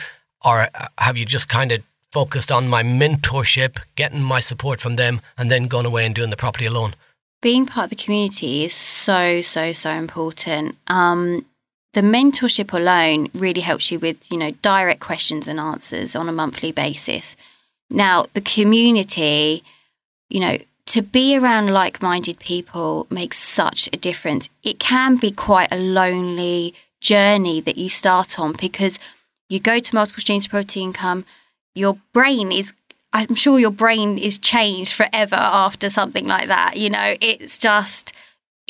or 0.44 0.62
uh, 0.62 0.88
have 0.98 1.18
you 1.18 1.26
just 1.26 1.48
kind 1.48 1.70
of 1.72 1.82
focused 2.10 2.50
on 2.50 2.68
my 2.68 2.82
mentorship, 2.82 3.78
getting 3.96 4.22
my 4.22 4.40
support 4.40 4.80
from 4.80 4.96
them, 4.96 5.20
and 5.36 5.50
then 5.50 5.66
gone 5.66 5.84
away 5.84 6.06
and 6.06 6.14
doing 6.14 6.30
the 6.30 6.36
property 6.36 6.64
alone? 6.64 6.94
Being 7.42 7.66
part 7.66 7.84
of 7.84 7.90
the 7.90 8.02
community 8.02 8.64
is 8.64 8.72
so, 8.72 9.42
so, 9.42 9.74
so 9.74 9.90
important. 9.90 10.76
Um, 10.86 11.44
the 11.94 12.00
mentorship 12.00 12.72
alone 12.72 13.28
really 13.34 13.60
helps 13.60 13.90
you 13.90 13.98
with, 13.98 14.30
you 14.30 14.36
know, 14.36 14.50
direct 14.62 15.00
questions 15.00 15.48
and 15.48 15.58
answers 15.58 16.14
on 16.14 16.28
a 16.28 16.32
monthly 16.32 16.72
basis. 16.72 17.36
Now, 17.88 18.24
the 18.34 18.40
community, 18.40 19.62
you 20.28 20.40
know, 20.40 20.58
to 20.86 21.02
be 21.02 21.36
around 21.36 21.72
like 21.72 22.02
minded 22.02 22.38
people 22.38 23.06
makes 23.10 23.38
such 23.38 23.88
a 23.92 23.96
difference. 23.96 24.50
It 24.62 24.78
can 24.78 25.16
be 25.16 25.30
quite 25.30 25.72
a 25.72 25.78
lonely 25.78 26.74
journey 27.00 27.60
that 27.60 27.78
you 27.78 27.88
start 27.88 28.38
on 28.38 28.52
because 28.52 28.98
you 29.48 29.60
go 29.60 29.78
to 29.78 29.94
multiple 29.94 30.20
streams 30.20 30.46
of 30.46 30.50
property 30.50 30.82
income, 30.82 31.24
your 31.74 31.98
brain 32.12 32.52
is 32.52 32.72
I'm 33.12 33.36
sure 33.36 33.60
your 33.60 33.70
brain 33.70 34.18
is 34.18 34.38
changed 34.38 34.92
forever 34.92 35.36
after 35.36 35.88
something 35.88 36.26
like 36.26 36.48
that. 36.48 36.76
You 36.76 36.90
know, 36.90 37.14
it's 37.20 37.60
just 37.60 38.12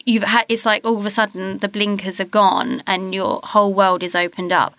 you've 0.05 0.25
had 0.25 0.45
it's 0.49 0.67
like 0.67 0.85
all 0.85 0.99
of 0.99 1.07
a 1.07 1.11
sudden 1.11 1.59
the 1.59 1.69
blinkers 1.69 2.21
are 2.21 2.25
gone 2.25 2.83
and 2.87 3.15
your 3.15 3.41
whole 3.43 3.73
world 3.73 4.03
is 4.03 4.15
opened 4.15 4.53
up. 4.53 4.75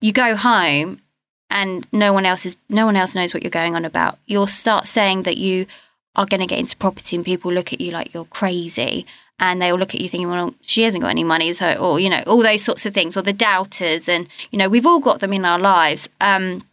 You 0.00 0.12
go 0.12 0.36
home 0.36 1.00
and 1.50 1.86
no 1.92 2.12
one 2.12 2.26
else 2.26 2.46
is 2.46 2.56
no 2.68 2.86
one 2.86 2.96
else 2.96 3.14
knows 3.14 3.34
what 3.34 3.42
you're 3.42 3.50
going 3.50 3.74
on 3.74 3.84
about. 3.84 4.18
You'll 4.26 4.46
start 4.46 4.86
saying 4.86 5.22
that 5.24 5.36
you 5.36 5.66
are 6.16 6.26
going 6.26 6.40
to 6.40 6.46
get 6.46 6.58
into 6.58 6.76
property 6.76 7.16
and 7.16 7.24
people 7.24 7.52
look 7.52 7.72
at 7.72 7.80
you 7.80 7.92
like 7.92 8.12
you're 8.12 8.24
crazy 8.24 9.06
and 9.40 9.62
they'll 9.62 9.76
look 9.76 9.94
at 9.94 10.00
you 10.00 10.08
thinking, 10.08 10.28
well, 10.28 10.54
she 10.62 10.82
hasn't 10.82 11.02
got 11.02 11.10
any 11.10 11.24
money, 11.24 11.52
so 11.52 11.74
or 11.74 12.00
you 12.00 12.10
know 12.10 12.22
all 12.26 12.42
those 12.42 12.62
sorts 12.62 12.86
of 12.86 12.94
things, 12.94 13.16
or 13.16 13.22
the 13.22 13.32
doubters, 13.32 14.08
and 14.08 14.28
you 14.50 14.58
know 14.58 14.68
we've 14.68 14.86
all 14.86 15.00
got 15.00 15.20
them 15.20 15.32
in 15.32 15.44
our 15.44 15.58
lives. 15.58 16.08
Um, 16.20 16.64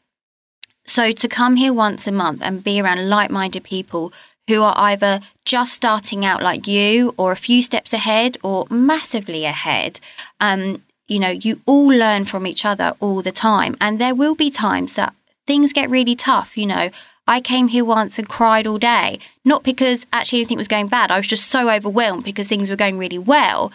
so 0.85 1.11
to 1.11 1.27
come 1.27 1.55
here 1.55 1.73
once 1.73 2.07
a 2.07 2.11
month 2.11 2.41
and 2.43 2.63
be 2.63 2.79
around 2.79 3.09
like-minded 3.09 3.63
people 3.63 4.13
who 4.47 4.61
are 4.61 4.75
either 4.77 5.19
just 5.43 5.73
starting 5.73 6.25
out 6.25 6.41
like 6.41 6.67
you, 6.67 7.13
or 7.17 7.31
a 7.31 7.37
few 7.37 7.61
steps 7.61 7.93
ahead, 7.93 8.37
or 8.43 8.65
massively 8.69 9.45
ahead, 9.45 9.99
um, 10.39 10.83
you 11.07 11.19
know, 11.19 11.29
you 11.29 11.61
all 11.65 11.87
learn 11.87 12.25
from 12.25 12.47
each 12.47 12.65
other 12.65 12.93
all 12.99 13.21
the 13.21 13.31
time, 13.31 13.75
and 13.79 13.99
there 13.99 14.15
will 14.15 14.35
be 14.35 14.49
times 14.49 14.95
that 14.95 15.13
things 15.45 15.73
get 15.73 15.89
really 15.89 16.15
tough. 16.15 16.57
You 16.57 16.65
know, 16.65 16.89
I 17.27 17.41
came 17.41 17.69
here 17.69 17.85
once 17.85 18.19
and 18.19 18.29
cried 18.29 18.67
all 18.67 18.77
day, 18.77 19.19
not 19.43 19.63
because 19.63 20.05
actually 20.13 20.39
anything 20.39 20.57
was 20.57 20.67
going 20.67 20.87
bad. 20.87 21.11
I 21.11 21.17
was 21.17 21.27
just 21.27 21.49
so 21.49 21.69
overwhelmed 21.69 22.23
because 22.23 22.47
things 22.47 22.69
were 22.69 22.75
going 22.75 22.97
really 22.97 23.17
well. 23.17 23.71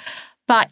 But 0.47 0.71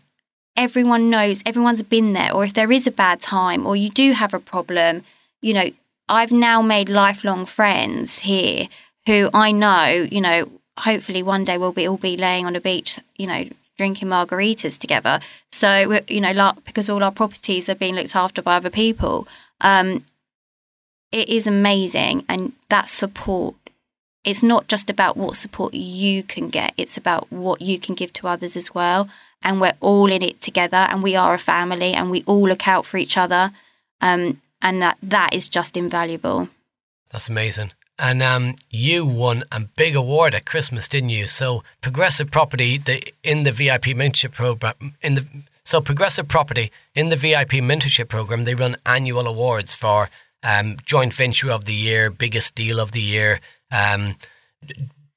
everyone 0.57 1.11
knows, 1.11 1.43
everyone's 1.45 1.83
been 1.83 2.13
there. 2.13 2.33
Or 2.33 2.45
if 2.45 2.55
there 2.55 2.71
is 2.71 2.87
a 2.87 2.93
bad 2.93 3.21
time 3.21 3.67
or 3.67 3.75
you 3.77 3.91
do 3.91 4.13
have 4.13 4.33
a 4.33 4.41
problem, 4.41 5.03
you 5.41 5.55
know, 5.55 5.71
I've 6.09 6.33
now 6.33 6.63
made 6.63 6.89
lifelong 6.89 7.47
friends 7.47 8.21
here 8.21 8.69
who 9.09 9.31
I 9.33 9.53
know, 9.53 10.07
you 10.12 10.21
know, 10.21 10.51
hopefully 10.77 11.23
one 11.23 11.42
day 11.47 11.57
we'll 11.57 11.73
be 11.73 11.88
all 11.88 11.97
be 11.97 12.18
laying 12.18 12.44
on 12.44 12.55
a 12.55 12.61
beach, 12.61 13.01
you 13.16 13.27
know, 13.27 13.49
drinking 13.79 14.09
margaritas 14.09 14.79
together. 14.79 15.18
So, 15.51 15.99
you 16.09 16.21
know, 16.21 16.53
because 16.66 16.90
all 16.90 17.03
our 17.03 17.11
properties 17.11 17.71
are 17.71 17.75
being 17.75 17.94
looked 17.94 18.14
after 18.14 18.42
by 18.42 18.57
other 18.57 18.68
people. 18.68 19.27
Um, 19.62 20.05
it 21.11 21.31
is 21.31 21.47
amazing. 21.47 22.27
And 22.29 22.53
that 22.68 22.90
support, 22.90 23.55
it's 24.25 24.42
not 24.42 24.68
just 24.68 24.90
about 24.90 25.16
what 25.16 25.37
support 25.37 25.73
you 25.73 26.23
can 26.23 26.51
get, 26.51 26.75
it's 26.77 26.99
about 26.99 27.33
what 27.33 27.62
you 27.62 27.79
can 27.79 27.94
give 27.94 28.12
to 28.14 28.29
others 28.29 28.57
as 28.57 28.75
well. 28.75 29.09
And 29.42 29.59
we're 29.59 29.79
all 29.81 30.12
in 30.12 30.21
it 30.21 30.42
together 30.42 30.87
and 30.90 31.03
we 31.03 31.16
are 31.16 31.33
a 31.33 31.38
family 31.38 31.94
and 31.94 32.11
we 32.11 32.25
all 32.27 32.47
look 32.47 32.68
out 32.68 32.85
for 32.85 32.99
each 32.99 33.16
other. 33.16 33.53
Um, 34.03 34.42
and 34.61 34.83
that, 34.83 34.99
that 35.03 35.33
is 35.33 35.49
just 35.49 35.79
invaluable. 35.79 36.49
That's 37.11 37.31
amazing. 37.31 37.73
And 37.99 38.23
um, 38.23 38.55
you 38.71 39.05
won 39.05 39.45
a 39.51 39.61
big 39.61 39.97
award 39.97 40.35
at 40.35 40.45
Christmas, 40.45 40.87
didn't 40.87 41.11
you? 41.11 41.27
So 41.27 41.65
Progressive 41.81 42.31
Property, 42.31 42.79
the 42.79 43.03
in 43.25 43.43
the 43.43 43.53
VIP 43.53 43.87
mentorship 43.97 44.33
program, 44.33 44.95
in 45.03 45.15
the 45.15 45.27
so 45.65 45.81
Progressive 45.81 46.29
Property 46.29 46.73
in 46.95 47.11
the 47.11 47.17
VIP 47.17 47.61
mentorship 47.61 48.09
program, 48.09 48.45
they 48.45 48.55
run 48.55 48.77
annual 48.87 49.27
awards 49.27 49.75
for 49.75 50.09
um, 50.43 50.77
joint 50.87 51.13
venture 51.13 51.51
of 51.51 51.67
the 51.67 51.75
year, 51.75 52.11
biggest 52.11 52.55
deal 52.55 52.81
of 52.81 52.93
the 52.93 53.03
year, 53.03 53.41
um, 53.71 54.17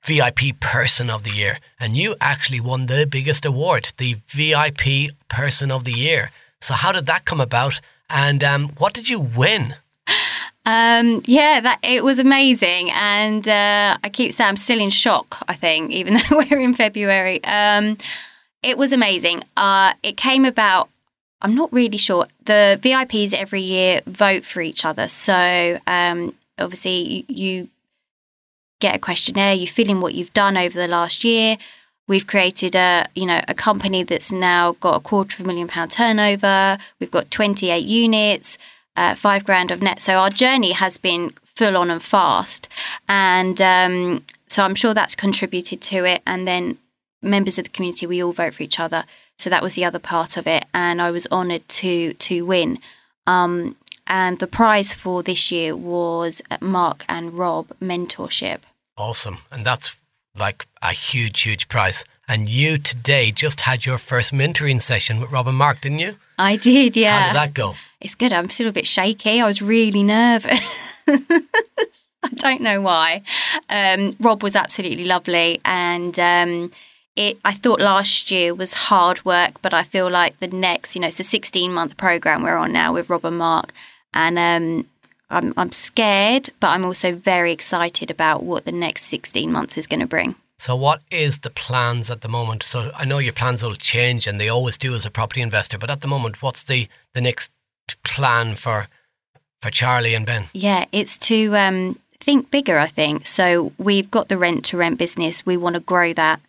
VIP 0.04 0.60
person 0.60 1.10
of 1.10 1.24
the 1.24 1.32
year. 1.32 1.60
And 1.80 1.96
you 1.96 2.15
actually 2.20 2.60
won 2.60 2.88
the 2.88 3.08
biggest 3.10 3.46
award, 3.46 3.94
the 3.98 4.17
VIP 4.28 5.12
person 5.30 5.72
of 5.72 5.84
the 5.84 5.94
year. 5.94 6.32
So, 6.60 6.74
how 6.74 6.91
did 6.91 7.06
that 7.06 7.26
come 7.26 7.39
about? 7.39 7.80
And 8.10 8.44
um, 8.44 8.70
what 8.78 8.94
did 8.94 9.10
you 9.10 9.20
win? 9.20 9.76
Um, 10.65 11.24
yeah, 11.26 11.60
that 11.62 11.80
it 11.84 12.04
was 12.04 12.19
amazing, 12.19 12.89
and 12.93 13.47
uh, 13.47 13.97
I 14.04 14.10
keep 14.10 14.32
saying 14.32 14.50
I'm 14.50 14.58
still 14.58 14.80
in 14.80 14.91
shock. 14.91 15.43
I 15.47 15.54
think, 15.54 15.91
even 16.00 16.13
though 16.13 16.38
we're 16.38 16.60
in 16.60 16.74
February, 16.74 17.43
um, 17.43 17.97
it 18.62 18.78
was 18.78 18.93
amazing. 18.93 19.41
Uh, 19.58 19.93
it 20.04 20.17
came 20.17 20.45
about 20.45 20.89
I'm 21.41 21.56
not 21.56 21.74
really 21.74 21.97
sure. 21.97 22.28
The 22.45 22.80
VIPs 22.82 23.34
every 23.34 23.62
year 23.62 24.02
vote 24.06 24.45
for 24.45 24.62
each 24.62 24.86
other. 24.86 25.08
So 25.08 25.80
um, 25.88 26.36
obviously, 26.60 26.91
you, 26.91 27.24
you 27.28 27.69
get 28.80 28.95
a 28.95 29.00
questionnaire, 29.00 29.54
you 29.54 29.67
fill 29.67 29.89
in 29.89 30.02
what 30.02 30.13
you've 30.13 30.34
done 30.34 30.58
over 30.58 30.78
the 30.78 30.88
last 30.88 31.24
year. 31.24 31.58
We've 32.08 32.28
created 32.28 32.76
a 32.76 33.06
you 33.15 33.26
know 33.26 33.41
a 33.47 33.54
company 33.54 34.04
that's 34.04 34.32
now 34.32 34.74
got 34.74 34.97
a 34.97 35.00
quarter 35.00 35.41
of 35.41 35.45
a 35.45 35.47
million 35.47 35.67
pound 35.67 35.91
turnover. 35.91 36.78
We've 37.00 37.12
got 37.12 37.32
28 37.32 37.86
units, 37.86 38.58
uh, 38.95 39.15
five 39.15 39.43
grand 39.43 39.71
of 39.71 39.82
net. 39.82 40.01
So 40.01 40.15
our 40.15 40.30
journey 40.30 40.71
has 40.71 40.97
been 40.97 41.34
full 41.43 41.77
on 41.77 41.91
and 41.91 42.01
fast, 42.01 42.69
and 43.08 43.62
um, 43.62 44.23
so 44.47 44.63
I'm 44.63 44.75
sure 44.75 44.93
that's 44.93 45.15
contributed 45.15 45.82
to 45.82 46.06
it. 46.06 46.21
And 46.25 46.47
then 46.47 46.77
members 47.21 47.58
of 47.58 47.65
the 47.65 47.69
community, 47.69 48.06
we 48.06 48.23
all 48.23 48.34
vote 48.34 48.56
for 48.56 48.63
each 48.63 48.80
other. 48.80 49.06
So 49.38 49.49
that 49.49 49.63
was 49.63 49.75
the 49.75 49.86
other 49.86 49.99
part 49.99 50.38
of 50.38 50.47
it, 50.47 50.65
and 50.73 51.01
I 51.01 51.12
was 51.12 51.27
honoured 51.32 51.67
to 51.69 52.13
to 52.13 52.45
win. 52.45 52.80
Um, 53.27 53.75
and 54.08 54.39
the 54.39 54.47
prize 54.47 54.93
for 54.93 55.23
this 55.23 55.51
year 55.51 55.75
was 55.75 56.41
Mark 56.60 57.06
and 57.08 57.34
Rob 57.34 57.67
mentorship. 57.80 58.60
Awesome, 58.97 59.39
and 59.51 59.65
that's 59.65 59.95
like 60.38 60.65
a 60.82 60.91
huge, 60.91 61.41
huge 61.41 61.67
prize. 61.67 62.06
And 62.27 62.47
you 62.47 62.77
today 62.77 63.32
just 63.32 63.62
had 63.62 63.86
your 63.86 63.97
first 63.97 64.34
mentoring 64.34 64.82
session 64.82 65.19
with 65.19 65.32
Rob 65.32 65.47
and 65.47 65.58
Mark, 65.58 65.82
didn't 65.82 65.99
you? 65.99 66.15
I 66.38 66.56
did, 66.56 66.95
yeah. 66.95 67.19
How 67.19 67.27
did 67.27 67.36
that 67.36 67.54
go? 67.54 67.75
It's 68.01 68.15
good. 68.15 68.33
I'm 68.33 68.49
still 68.49 68.67
a 68.67 68.71
bit 68.71 68.87
shaky. 68.87 69.41
I 69.41 69.45
was 69.45 69.61
really 69.61 70.03
nervous. 70.03 70.59
I 71.07 72.29
don't 72.35 72.61
know 72.61 72.81
why. 72.81 73.21
Um, 73.69 74.15
Rob 74.19 74.43
was 74.43 74.55
absolutely 74.55 75.05
lovely, 75.05 75.59
and 75.65 76.17
um, 76.19 76.71
it 77.15 77.39
I 77.43 77.53
thought 77.53 77.79
last 77.79 78.31
year 78.31 78.53
was 78.53 78.73
hard 78.73 79.23
work, 79.25 79.61
but 79.61 79.73
I 79.73 79.83
feel 79.83 80.09
like 80.09 80.39
the 80.39 80.47
next, 80.47 80.95
you 80.95 81.01
know, 81.01 81.07
it's 81.07 81.19
a 81.19 81.23
16 81.23 81.73
month 81.73 81.97
program 81.97 82.43
we're 82.43 82.57
on 82.57 82.71
now 82.71 82.93
with 82.93 83.09
Rob 83.09 83.25
and 83.25 83.37
Mark, 83.37 83.71
and 84.13 84.37
um, 84.37 84.87
I'm 85.29 85.53
I'm 85.57 85.71
scared, 85.71 86.49
but 86.59 86.69
I'm 86.69 86.85
also 86.85 87.13
very 87.13 87.51
excited 87.51 88.11
about 88.11 88.43
what 88.43 88.65
the 88.65 88.71
next 88.71 89.05
16 89.05 89.51
months 89.51 89.77
is 89.77 89.87
going 89.87 90.01
to 90.01 90.07
bring. 90.07 90.35
So, 90.57 90.75
what 90.75 91.01
is 91.09 91.39
the 91.39 91.49
plans 91.49 92.11
at 92.11 92.21
the 92.21 92.29
moment? 92.29 92.61
So, 92.61 92.91
I 92.95 93.03
know 93.03 93.17
your 93.17 93.33
plans 93.33 93.63
will 93.63 93.73
change, 93.73 94.27
and 94.27 94.39
they 94.39 94.47
always 94.47 94.77
do 94.77 94.93
as 94.93 95.07
a 95.07 95.11
property 95.11 95.41
investor. 95.41 95.79
But 95.79 95.89
at 95.89 96.01
the 96.01 96.07
moment, 96.07 96.43
what's 96.43 96.63
the 96.63 96.87
the 97.13 97.21
next 97.21 97.49
plan 98.04 98.56
for 98.56 98.88
for 99.62 99.69
Charlie 99.69 100.15
and 100.15 100.25
Ben? 100.25 100.45
Yeah, 100.54 100.86
it's 100.91 101.17
to 101.19 101.56
um, 101.56 101.99
think 102.21 102.51
bigger, 102.51 102.77
I 102.77 102.88
think. 102.88 103.25
So 103.25 103.73
we've 103.77 104.10
got 104.10 104.30
the 104.30 104.38
rent 104.38 104.65
to 104.65 104.77
rent 104.77 104.97
business. 104.97 105.45
We 105.45 105.58
want 105.58 105.75
to 105.75 105.82
grow 105.82 106.13
that. 106.13 106.39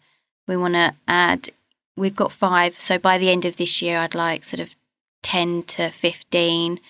We 0.46 0.56
want 0.56 0.74
to 0.74 0.94
add, 1.08 1.50
we've 1.96 2.16
got 2.16 2.32
five. 2.32 2.78
So 2.78 2.98
by 2.98 3.18
the 3.18 3.30
end 3.30 3.44
of 3.44 3.56
this 3.56 3.82
year, 3.82 3.98
I'd 3.98 4.14
like 4.14 4.44
sort 4.44 4.60
of 4.60 4.74
10 5.22 5.64
to 5.64 5.90
15 5.90 6.80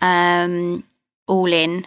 um, 0.00 0.84
all 1.26 1.52
in. 1.52 1.86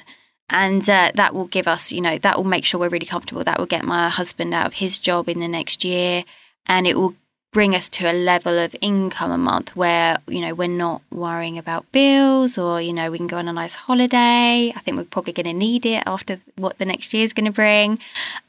And 0.49 0.81
uh, 0.89 1.11
that 1.13 1.35
will 1.35 1.45
give 1.45 1.67
us, 1.67 1.91
you 1.91 2.01
know, 2.01 2.17
that 2.17 2.37
will 2.37 2.43
make 2.43 2.65
sure 2.65 2.79
we're 2.79 2.89
really 2.89 3.05
comfortable. 3.05 3.43
That 3.43 3.59
will 3.59 3.67
get 3.67 3.85
my 3.85 4.09
husband 4.09 4.53
out 4.53 4.65
of 4.65 4.73
his 4.73 4.97
job 4.97 5.29
in 5.29 5.39
the 5.39 5.47
next 5.47 5.83
year. 5.83 6.23
And 6.65 6.87
it 6.87 6.97
will 6.97 7.15
bring 7.51 7.73
us 7.73 7.89
to 7.89 8.09
a 8.09 8.13
level 8.13 8.59
of 8.59 8.75
income 8.79 9.31
a 9.31 9.37
month 9.37 9.75
where 9.75 10.17
you 10.27 10.41
know 10.41 10.53
we're 10.53 10.67
not 10.67 11.01
worrying 11.11 11.57
about 11.57 11.91
bills 11.91 12.57
or 12.57 12.79
you 12.79 12.93
know 12.93 13.09
we 13.09 13.17
can 13.17 13.27
go 13.27 13.37
on 13.37 13.47
a 13.47 13.53
nice 13.53 13.75
holiday. 13.75 14.71
I 14.75 14.79
think 14.79 14.97
we're 14.97 15.05
probably 15.05 15.33
going 15.33 15.47
to 15.47 15.53
need 15.53 15.85
it 15.85 16.03
after 16.05 16.39
what 16.55 16.77
the 16.77 16.85
next 16.85 17.13
year 17.13 17.25
is 17.25 17.33
going 17.33 17.45
to 17.45 17.51
bring. 17.51 17.99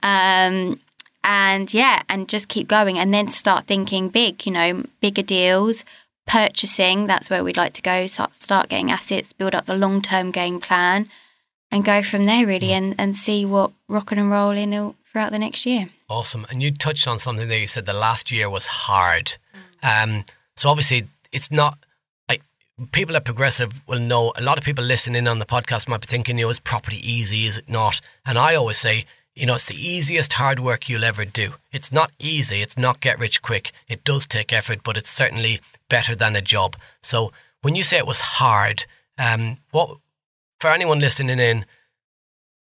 Um, 0.03 0.79
and 1.23 1.73
yeah 1.75 2.03
and 2.09 2.29
just 2.29 2.49
keep 2.49 2.67
going 2.67 2.99
and 2.99 3.13
then 3.13 3.29
start 3.29 3.67
thinking 3.67 4.09
big 4.09 4.47
you 4.47 4.53
know 4.53 4.85
bigger 5.01 5.23
deals 5.23 5.85
purchasing 6.27 7.07
that's 7.07 7.29
where 7.29 7.45
we'd 7.45 7.57
like 7.57 7.73
to 7.73 7.83
go 7.83 8.07
start, 8.07 8.35
start 8.35 8.69
getting 8.69 8.91
assets 8.91 9.33
build 9.33 9.55
up 9.55 9.67
the 9.67 9.77
long-term 9.77 10.31
game 10.31 10.61
plan 10.61 11.09
and 11.71 11.85
go 11.85 12.03
from 12.03 12.25
there 12.25 12.47
really 12.47 12.73
and, 12.73 12.95
and 12.99 13.17
see 13.17 13.45
what 13.45 13.71
rocking 13.89 14.19
and 14.19 14.31
rolling 14.31 14.95
throughout 15.13 15.31
the 15.31 15.39
next 15.39 15.67
year 15.67 15.91
Awesome. 16.11 16.45
And 16.51 16.61
you 16.61 16.73
touched 16.73 17.07
on 17.07 17.21
something 17.21 17.49
there. 17.49 17.61
You 17.61 17.69
said 17.69 17.87
the 17.87 17.93
last 17.93 18.33
year 18.33 18.51
was 18.51 18.67
hard. 18.67 19.39
Um, 19.81 20.25
so 20.57 20.69
obviously, 20.69 21.05
it's 21.31 21.53
not 21.53 21.79
like 22.29 22.43
people 22.91 23.15
at 23.15 23.25
Progressive 23.25 23.87
will 23.87 24.01
know. 24.01 24.33
A 24.37 24.43
lot 24.43 24.59
of 24.59 24.65
people 24.65 24.83
listening 24.83 25.29
on 25.29 25.39
the 25.39 25.47
podcast 25.47 25.89
might 25.89 26.01
be 26.01 26.09
thinking, 26.09 26.37
you 26.37 26.47
know, 26.47 26.51
is 26.51 26.59
property 26.59 26.99
easy? 26.99 27.45
Is 27.45 27.59
it 27.59 27.69
not? 27.69 28.01
And 28.27 28.37
I 28.39 28.57
always 28.57 28.79
say, 28.79 29.05
you 29.37 29.47
know, 29.47 29.55
it's 29.55 29.67
the 29.67 29.81
easiest 29.81 30.33
hard 30.33 30.59
work 30.59 30.89
you'll 30.89 31.05
ever 31.05 31.25
do. 31.25 31.55
It's 31.71 31.93
not 31.93 32.11
easy. 32.19 32.57
It's 32.57 32.77
not 32.77 33.01
get 33.01 33.21
rich 33.21 33.41
quick. 33.41 33.71
It 33.89 34.03
does 34.03 34.27
take 34.27 34.53
effort, 34.53 34.81
but 34.83 34.97
it's 34.97 35.11
certainly 35.11 35.61
better 35.89 36.17
than 36.17 36.35
a 36.35 36.41
job. 36.41 36.75
So 37.03 37.31
when 37.63 37.77
you 37.77 37.85
say 37.85 37.99
it 37.99 38.07
was 38.07 38.21
hard, 38.21 38.85
um, 39.17 39.59
what 39.71 39.99
for 40.59 40.71
anyone 40.71 40.99
listening 40.99 41.39
in, 41.39 41.65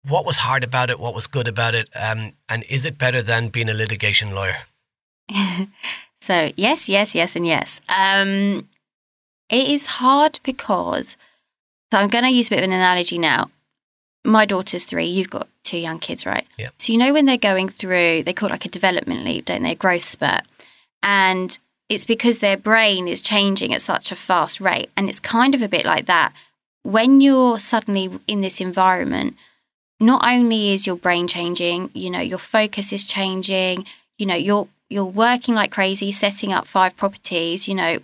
what 0.08 0.26
was 0.26 0.38
hard 0.38 0.64
about 0.64 0.90
it? 0.90 1.00
What 1.00 1.14
was 1.14 1.26
good 1.26 1.48
about 1.48 1.74
it? 1.74 1.88
Um, 1.94 2.32
and 2.48 2.64
is 2.68 2.84
it 2.84 2.98
better 2.98 3.22
than 3.22 3.48
being 3.48 3.68
a 3.68 3.74
litigation 3.74 4.34
lawyer? 4.34 4.56
so 6.20 6.50
yes, 6.56 6.88
yes, 6.88 7.14
yes, 7.14 7.36
and 7.36 7.46
yes. 7.46 7.80
Um, 7.88 8.68
it 9.48 9.68
is 9.68 9.86
hard 9.86 10.40
because. 10.42 11.16
So 11.92 11.98
I'm 12.00 12.08
going 12.08 12.24
to 12.24 12.30
use 12.30 12.48
a 12.48 12.50
bit 12.50 12.58
of 12.58 12.64
an 12.64 12.72
analogy 12.72 13.18
now. 13.18 13.50
My 14.24 14.44
daughter's 14.44 14.84
three. 14.84 15.04
You've 15.04 15.30
got 15.30 15.48
two 15.62 15.78
young 15.78 15.98
kids, 15.98 16.26
right? 16.26 16.46
Yeah. 16.58 16.70
So 16.76 16.92
you 16.92 16.98
know 16.98 17.12
when 17.12 17.26
they're 17.26 17.36
going 17.38 17.68
through, 17.68 18.24
they 18.24 18.32
call 18.32 18.48
it 18.48 18.52
like 18.52 18.64
a 18.64 18.70
development 18.70 19.24
leap, 19.24 19.46
don't 19.46 19.62
they? 19.62 19.72
A 19.72 19.76
growth 19.76 20.02
spurt, 20.02 20.42
and 21.02 21.58
it's 21.88 22.04
because 22.04 22.40
their 22.40 22.56
brain 22.56 23.06
is 23.06 23.22
changing 23.22 23.72
at 23.74 23.82
such 23.82 24.10
a 24.10 24.16
fast 24.16 24.60
rate, 24.60 24.90
and 24.96 25.08
it's 25.08 25.20
kind 25.20 25.54
of 25.54 25.62
a 25.62 25.68
bit 25.68 25.84
like 25.84 26.06
that. 26.06 26.32
When 26.82 27.20
you're 27.20 27.58
suddenly 27.58 28.10
in 28.26 28.40
this 28.40 28.60
environment 28.60 29.36
not 30.00 30.26
only 30.26 30.72
is 30.72 30.86
your 30.86 30.96
brain 30.96 31.28
changing, 31.28 31.90
you 31.94 32.10
know, 32.10 32.20
your 32.20 32.38
focus 32.38 32.92
is 32.92 33.04
changing, 33.04 33.86
you 34.18 34.26
know, 34.26 34.34
you're 34.34 34.68
you're 34.88 35.04
working 35.04 35.54
like 35.54 35.72
crazy, 35.72 36.12
setting 36.12 36.52
up 36.52 36.66
five 36.66 36.96
properties, 36.96 37.66
you 37.66 37.74
know, 37.74 37.98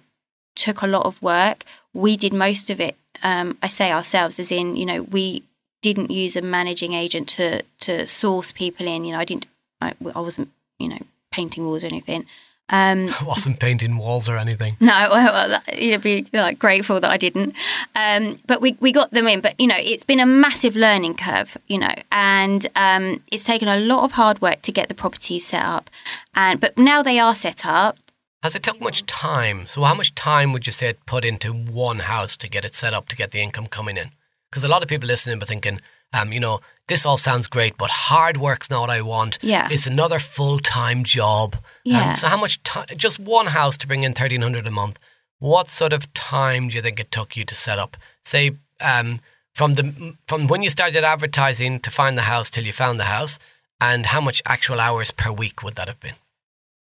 took 0.55 0.83
a 0.83 0.87
lot 0.87 1.07
of 1.07 1.20
work. 1.22 1.64
We 1.92 2.16
did 2.16 2.33
most 2.33 2.70
of 2.70 2.81
it. 2.81 2.96
Um, 3.22 3.59
I 3.62 3.68
say 3.68 3.92
ourselves, 3.92 4.38
as 4.38 4.50
in, 4.50 4.76
you 4.76 4.87
know, 4.87 5.03
we 5.03 5.44
didn't 5.83 6.11
use 6.11 6.37
a 6.37 6.42
managing 6.42 6.92
agent 6.92 7.29
to 7.31 7.62
to 7.81 8.07
source 8.07 8.53
people 8.53 8.87
in. 8.87 9.05
You 9.05 9.12
know, 9.12 9.20
I 9.20 9.24
didn't, 9.24 9.46
I, 9.81 9.94
I 10.14 10.20
wasn't, 10.20 10.50
you 10.79 10.88
know, 10.88 11.00
painting 11.31 11.64
walls 11.64 11.85
or 11.85 11.88
anything. 11.88 12.26
Um, 12.70 13.09
I 13.20 13.24
wasn't 13.26 13.61
painting 13.61 13.96
walls 13.98 14.28
or 14.28 14.37
anything. 14.37 14.76
No, 14.80 15.09
well, 15.11 15.61
you'd 15.78 16.02
be 16.02 16.26
like 16.33 16.59
grateful 16.59 17.00
that 17.00 17.11
I 17.11 17.16
didn't. 17.16 17.54
Um, 17.94 18.37
but 18.46 18.61
we, 18.61 18.76
we 18.80 18.92
got 18.92 19.11
them 19.11 19.26
in. 19.26 19.40
But 19.40 19.61
you 19.61 19.66
know, 19.66 19.76
it's 19.78 20.04
been 20.04 20.20
a 20.20 20.26
massive 20.26 20.76
learning 20.76 21.16
curve. 21.16 21.56
You 21.66 21.78
know, 21.78 21.94
and 22.12 22.66
um, 22.76 23.22
it's 23.30 23.44
taken 23.44 23.68
a 23.68 23.78
lot 23.78 24.04
of 24.04 24.12
hard 24.12 24.40
work 24.40 24.62
to 24.62 24.72
get 24.72 24.88
the 24.88 24.94
properties 24.94 25.46
set 25.46 25.64
up. 25.64 25.90
And 26.35 26.61
but 26.61 26.78
now 26.78 27.02
they 27.02 27.18
are 27.18 27.35
set 27.35 27.66
up. 27.66 27.98
Has 28.42 28.54
it 28.54 28.62
took 28.62 28.80
much 28.80 29.04
time? 29.04 29.66
So 29.66 29.83
how 29.83 29.94
much 29.94 30.14
time 30.14 30.54
would 30.54 30.66
you 30.66 30.72
say 30.72 30.88
it 30.88 31.04
put 31.04 31.26
into 31.26 31.52
one 31.52 31.98
house 31.98 32.37
to 32.38 32.48
get 32.48 32.64
it 32.64 32.74
set 32.74 32.94
up 32.94 33.09
to 33.11 33.16
get 33.16 33.33
the 33.33 33.40
income 33.42 33.66
coming 33.66 33.98
in? 33.98 34.12
Because 34.50 34.64
a 34.64 34.68
lot 34.68 34.83
of 34.83 34.88
people 34.88 35.06
listening 35.06 35.42
are 35.42 35.46
thinking, 35.46 35.80
um, 36.12 36.33
you 36.33 36.40
know, 36.40 36.61
this 36.88 37.07
all 37.07 37.16
sounds 37.16 37.46
great, 37.46 37.77
but 37.79 37.90
hard 37.90 38.37
work's 38.37 38.68
not 38.68 38.81
what 38.81 38.90
I 38.90 39.01
want. 39.01 39.38
Yeah. 39.42 39.68
It's 39.70 39.87
another 39.87 40.18
full 40.18 40.59
time 40.59 41.05
job. 41.05 41.55
Um, 41.55 41.62
yeah. 41.85 42.11
Um, 42.11 42.16
so 42.16 42.27
how 42.27 42.40
much 42.40 42.62
time, 42.62 42.87
just 42.96 43.20
one 43.20 43.46
house 43.46 43.77
to 43.79 43.87
bring 43.87 44.03
in 44.03 44.11
1300 44.11 44.66
a 44.66 44.70
month, 44.70 44.99
what 45.38 45.70
sort 45.70 45.92
of 45.92 46.12
time 46.14 46.68
do 46.68 46.77
you 46.77 46.83
think 46.83 47.01
it 47.01 47.11
took 47.11 47.37
you 47.37 47.44
to 47.44 47.55
set 47.55 47.79
up? 47.79 47.96
Say, 48.25 48.53
um, 48.81 49.20
from 49.55 49.75
the 49.75 50.14
from 50.27 50.46
when 50.46 50.62
you 50.62 50.70
started 50.70 51.05
advertising 51.05 51.81
to 51.81 51.90
find 51.90 52.16
the 52.16 52.23
house 52.23 52.51
till 52.51 52.64
you 52.64 52.73
found 52.73 53.01
the 53.01 53.05
house, 53.05 53.38
and 53.81 54.07
how 54.07 54.20
much 54.20 54.42
actual 54.46 54.81
hours 54.81 55.11
per 55.11 55.33
week 55.33 55.62
would 55.62 55.75
that 55.77 55.88
have 55.88 56.01
been? 56.01 56.14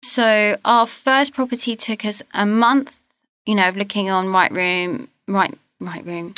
So 0.03 0.58
our 0.65 0.88
first 0.88 1.34
property 1.34 1.75
took 1.75 2.05
us 2.05 2.21
a 2.34 2.45
month, 2.45 2.95
you 3.45 3.55
know, 3.55 3.67
of 3.67 3.77
looking 3.77 4.10
on 4.10 4.32
Right 4.32 4.51
Room, 4.51 5.10
right, 5.27 5.53
Rightmove, 5.82 6.38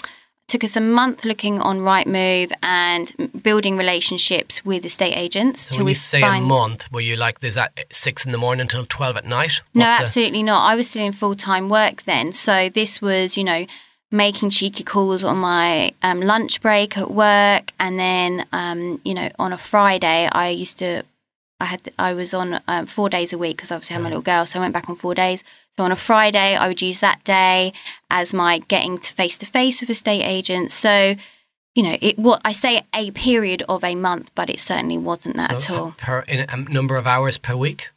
took 0.52 0.66
us 0.66 0.76
a 0.76 0.82
month 0.82 1.24
looking 1.24 1.62
on 1.62 1.80
Rightmove 1.80 2.52
and 2.62 3.14
building 3.42 3.78
relationships 3.78 4.66
with 4.66 4.84
estate 4.84 5.16
agents. 5.16 5.62
So 5.62 5.78
when 5.78 5.88
you 5.88 5.96
say 5.96 6.20
find... 6.20 6.44
a 6.44 6.48
month, 6.48 6.92
were 6.92 7.00
you 7.00 7.16
like, 7.16 7.42
is 7.42 7.56
at 7.56 7.72
six 7.90 8.26
in 8.26 8.34
the 8.34 8.38
morning 8.38 8.62
until 8.62 8.86
12 8.86 9.16
at 9.16 9.26
night? 9.26 9.62
What's 9.72 9.76
no, 9.76 9.86
absolutely 9.86 10.42
a... 10.42 10.44
not. 10.44 10.70
I 10.70 10.76
was 10.76 10.90
still 10.90 11.06
in 11.06 11.14
full 11.14 11.36
time 11.36 11.70
work 11.70 12.04
then. 12.04 12.34
So 12.34 12.68
this 12.68 13.02
was, 13.02 13.38
you 13.38 13.46
know, 13.46 13.66
making 14.12 14.50
cheeky 14.50 14.84
calls 14.84 15.24
on 15.24 15.38
my 15.38 15.92
um, 16.04 16.20
lunch 16.20 16.60
break 16.62 16.98
at 16.98 17.10
work. 17.10 17.72
And 17.80 17.98
then, 17.98 18.46
um, 18.52 19.00
you 19.06 19.14
know, 19.14 19.30
on 19.40 19.54
a 19.54 19.58
Friday, 19.58 20.28
I 20.34 20.50
used 20.50 20.78
to, 20.80 21.04
I 21.62 21.66
had, 21.66 21.82
I 21.98 22.14
was 22.14 22.34
on 22.34 22.60
um, 22.68 22.88
four 22.88 23.10
days 23.10 23.32
a 23.32 23.38
week 23.38 23.56
because 23.56 23.72
obviously 23.72 23.94
I 23.94 24.00
had 24.00 24.04
my 24.04 24.10
little 24.10 24.22
girl. 24.22 24.46
So 24.46 24.60
I 24.60 24.64
went 24.64 24.74
back 24.74 24.90
on 24.90 24.98
four 24.98 25.16
days. 25.16 25.46
So 25.82 25.86
on 25.86 25.92
a 25.92 25.96
Friday, 25.96 26.56
I 26.56 26.68
would 26.68 26.80
use 26.80 27.00
that 27.00 27.24
day 27.24 27.74
as 28.12 28.36
my 28.36 28.60
getting 28.68 29.00
to 29.00 29.14
face 29.16 29.36
to 29.40 29.48
face 29.48 29.82
with 29.82 29.90
a 29.90 29.94
estate 29.94 30.22
agents. 30.22 30.76
So, 30.76 31.16
you 31.74 31.82
know, 31.82 31.98
it 32.00 32.20
what 32.20 32.40
I 32.46 32.52
say 32.52 32.84
a 32.96 33.10
period 33.10 33.64
of 33.68 33.84
a 33.84 33.96
month, 33.96 34.30
but 34.36 34.52
it 34.52 34.60
certainly 34.60 35.00
wasn't 35.00 35.38
that 35.38 35.60
so 35.60 35.74
at 35.74 35.80
all. 35.80 35.96
Per 35.98 36.20
in 36.28 36.42
a 36.48 36.58
number 36.70 36.98
of 36.98 37.08
hours 37.08 37.40
per 37.40 37.56
week. 37.56 37.90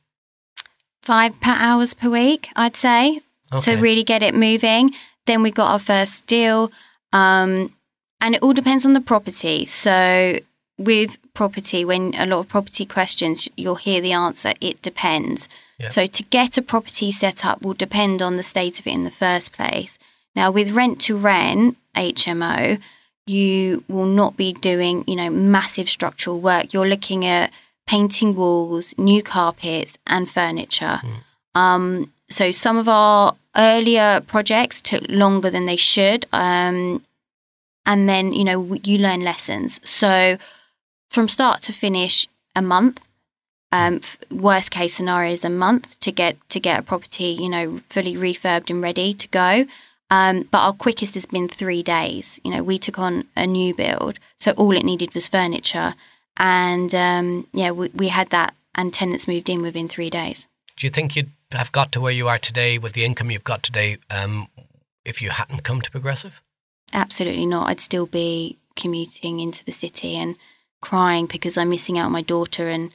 Five 1.02 1.38
per 1.42 1.54
hours 1.58 1.92
per 1.92 2.08
week, 2.08 2.48
I'd 2.56 2.74
say. 2.74 3.20
Okay. 3.52 3.74
To 3.76 3.82
really 3.82 4.02
get 4.02 4.22
it 4.22 4.34
moving. 4.34 4.92
Then 5.26 5.42
we 5.42 5.50
got 5.50 5.70
our 5.70 5.78
first 5.78 6.26
deal, 6.26 6.72
um, 7.12 7.70
and 8.18 8.34
it 8.34 8.42
all 8.42 8.54
depends 8.54 8.86
on 8.86 8.94
the 8.94 9.02
property. 9.02 9.66
So 9.66 10.38
with 10.78 11.18
property, 11.34 11.84
when 11.84 12.14
a 12.16 12.26
lot 12.26 12.40
of 12.40 12.48
property 12.48 12.84
questions, 12.84 13.48
you'll 13.56 13.76
hear 13.76 14.00
the 14.00 14.12
answer. 14.12 14.52
It 14.60 14.82
depends. 14.82 15.48
So 15.90 16.06
to 16.06 16.22
get 16.24 16.56
a 16.56 16.62
property 16.62 17.12
set 17.12 17.44
up 17.44 17.62
will 17.62 17.74
depend 17.74 18.22
on 18.22 18.36
the 18.36 18.42
state 18.42 18.80
of 18.80 18.86
it 18.86 18.94
in 18.94 19.04
the 19.04 19.10
first 19.10 19.52
place. 19.52 19.98
Now 20.34 20.50
with 20.50 20.72
rent 20.72 21.00
to 21.02 21.16
rent 21.16 21.76
HMO, 21.94 22.80
you 23.26 23.84
will 23.88 24.06
not 24.06 24.36
be 24.36 24.52
doing, 24.52 25.04
you 25.06 25.16
know, 25.16 25.30
massive 25.30 25.88
structural 25.88 26.40
work. 26.40 26.72
You're 26.72 26.88
looking 26.88 27.24
at 27.24 27.50
painting 27.86 28.34
walls, 28.34 28.94
new 28.98 29.22
carpets 29.22 29.98
and 30.06 30.30
furniture. 30.30 31.00
Mm. 31.02 31.60
Um, 31.60 32.12
so 32.28 32.52
some 32.52 32.76
of 32.76 32.88
our 32.88 33.34
earlier 33.56 34.20
projects 34.20 34.80
took 34.80 35.02
longer 35.08 35.50
than 35.50 35.66
they 35.66 35.76
should. 35.76 36.26
Um, 36.32 37.02
and 37.86 38.08
then, 38.08 38.32
you 38.32 38.44
know, 38.44 38.74
you 38.82 38.98
learn 38.98 39.20
lessons. 39.20 39.80
So 39.88 40.38
from 41.14 41.28
start 41.28 41.62
to 41.62 41.72
finish, 41.72 42.28
a 42.54 42.62
month 42.62 43.00
um, 43.74 44.00
worst 44.30 44.70
case 44.70 44.94
scenario 44.94 45.32
is 45.32 45.44
a 45.44 45.50
month 45.50 45.98
to 45.98 46.12
get 46.12 46.36
to 46.50 46.60
get 46.60 46.78
a 46.78 46.82
property, 46.82 47.24
you 47.24 47.48
know, 47.48 47.80
fully 47.88 48.14
refurbed 48.14 48.70
and 48.70 48.80
ready 48.80 49.12
to 49.14 49.28
go. 49.28 49.66
Um, 50.10 50.42
but 50.52 50.58
our 50.58 50.72
quickest 50.72 51.14
has 51.14 51.26
been 51.26 51.48
three 51.48 51.82
days. 51.82 52.38
You 52.44 52.52
know, 52.52 52.62
we 52.62 52.78
took 52.78 53.00
on 53.00 53.24
a 53.36 53.48
new 53.48 53.74
build, 53.74 54.20
so 54.38 54.52
all 54.52 54.76
it 54.76 54.84
needed 54.84 55.12
was 55.12 55.26
furniture, 55.26 55.94
and 56.36 56.94
um, 56.94 57.48
yeah, 57.52 57.72
we, 57.72 57.88
we 57.88 58.08
had 58.08 58.28
that, 58.30 58.54
and 58.76 58.94
tenants 58.94 59.26
moved 59.26 59.48
in 59.48 59.60
within 59.60 59.88
three 59.88 60.10
days. 60.10 60.46
Do 60.76 60.86
you 60.86 60.90
think 60.90 61.16
you'd 61.16 61.32
have 61.50 61.72
got 61.72 61.90
to 61.92 62.00
where 62.00 62.12
you 62.12 62.28
are 62.28 62.38
today 62.38 62.78
with 62.78 62.92
the 62.92 63.04
income 63.04 63.32
you've 63.32 63.42
got 63.42 63.64
today 63.64 63.96
um, 64.08 64.46
if 65.04 65.20
you 65.20 65.30
hadn't 65.30 65.64
come 65.64 65.80
to 65.80 65.90
Progressive? 65.90 66.40
Absolutely 66.92 67.46
not. 67.46 67.68
I'd 67.68 67.80
still 67.80 68.06
be 68.06 68.58
commuting 68.76 69.40
into 69.40 69.64
the 69.64 69.72
city 69.72 70.14
and 70.14 70.36
crying 70.88 71.26
because 71.26 71.56
I'm 71.56 71.70
missing 71.70 71.98
out 71.98 72.06
on 72.06 72.12
my 72.12 72.22
daughter 72.22 72.68
and 72.68 72.90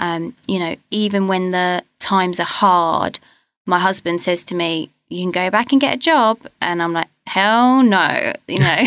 um, 0.00 0.34
you 0.48 0.58
know, 0.58 0.74
even 0.90 1.28
when 1.28 1.52
the 1.52 1.82
times 2.00 2.40
are 2.40 2.52
hard, 2.64 3.20
my 3.64 3.78
husband 3.78 4.22
says 4.22 4.44
to 4.46 4.54
me, 4.54 4.90
"You 5.08 5.22
can 5.24 5.30
go 5.30 5.50
back 5.50 5.70
and 5.70 5.80
get 5.80 5.94
a 5.94 5.98
job," 5.98 6.40
and 6.60 6.82
I'm 6.82 6.92
like, 6.92 7.10
"Hell 7.28 7.82
no," 7.82 8.32
you 8.48 8.58
know. 8.58 8.82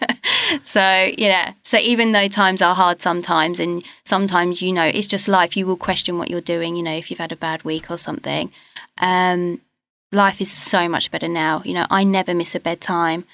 So, 0.64 1.10
yeah. 1.18 1.52
So, 1.62 1.78
even 1.78 2.12
though 2.12 2.28
times 2.28 2.62
are 2.62 2.74
hard 2.74 3.00
sometimes, 3.00 3.60
and 3.60 3.84
sometimes, 4.04 4.62
you 4.62 4.72
know, 4.72 4.84
it's 4.84 5.06
just 5.06 5.28
life, 5.28 5.56
you 5.56 5.66
will 5.66 5.76
question 5.76 6.18
what 6.18 6.30
you're 6.30 6.40
doing, 6.40 6.76
you 6.76 6.82
know, 6.82 6.94
if 6.94 7.10
you've 7.10 7.18
had 7.20 7.32
a 7.32 7.36
bad 7.36 7.64
week 7.64 7.90
or 7.90 7.98
something. 7.98 8.52
Um, 8.98 9.60
life 10.12 10.40
is 10.40 10.50
so 10.50 10.88
much 10.88 11.10
better 11.10 11.28
now. 11.28 11.62
You 11.64 11.74
know, 11.74 11.86
I 11.90 12.04
never 12.04 12.34
miss 12.34 12.54
a 12.54 12.60
bedtime. 12.60 13.24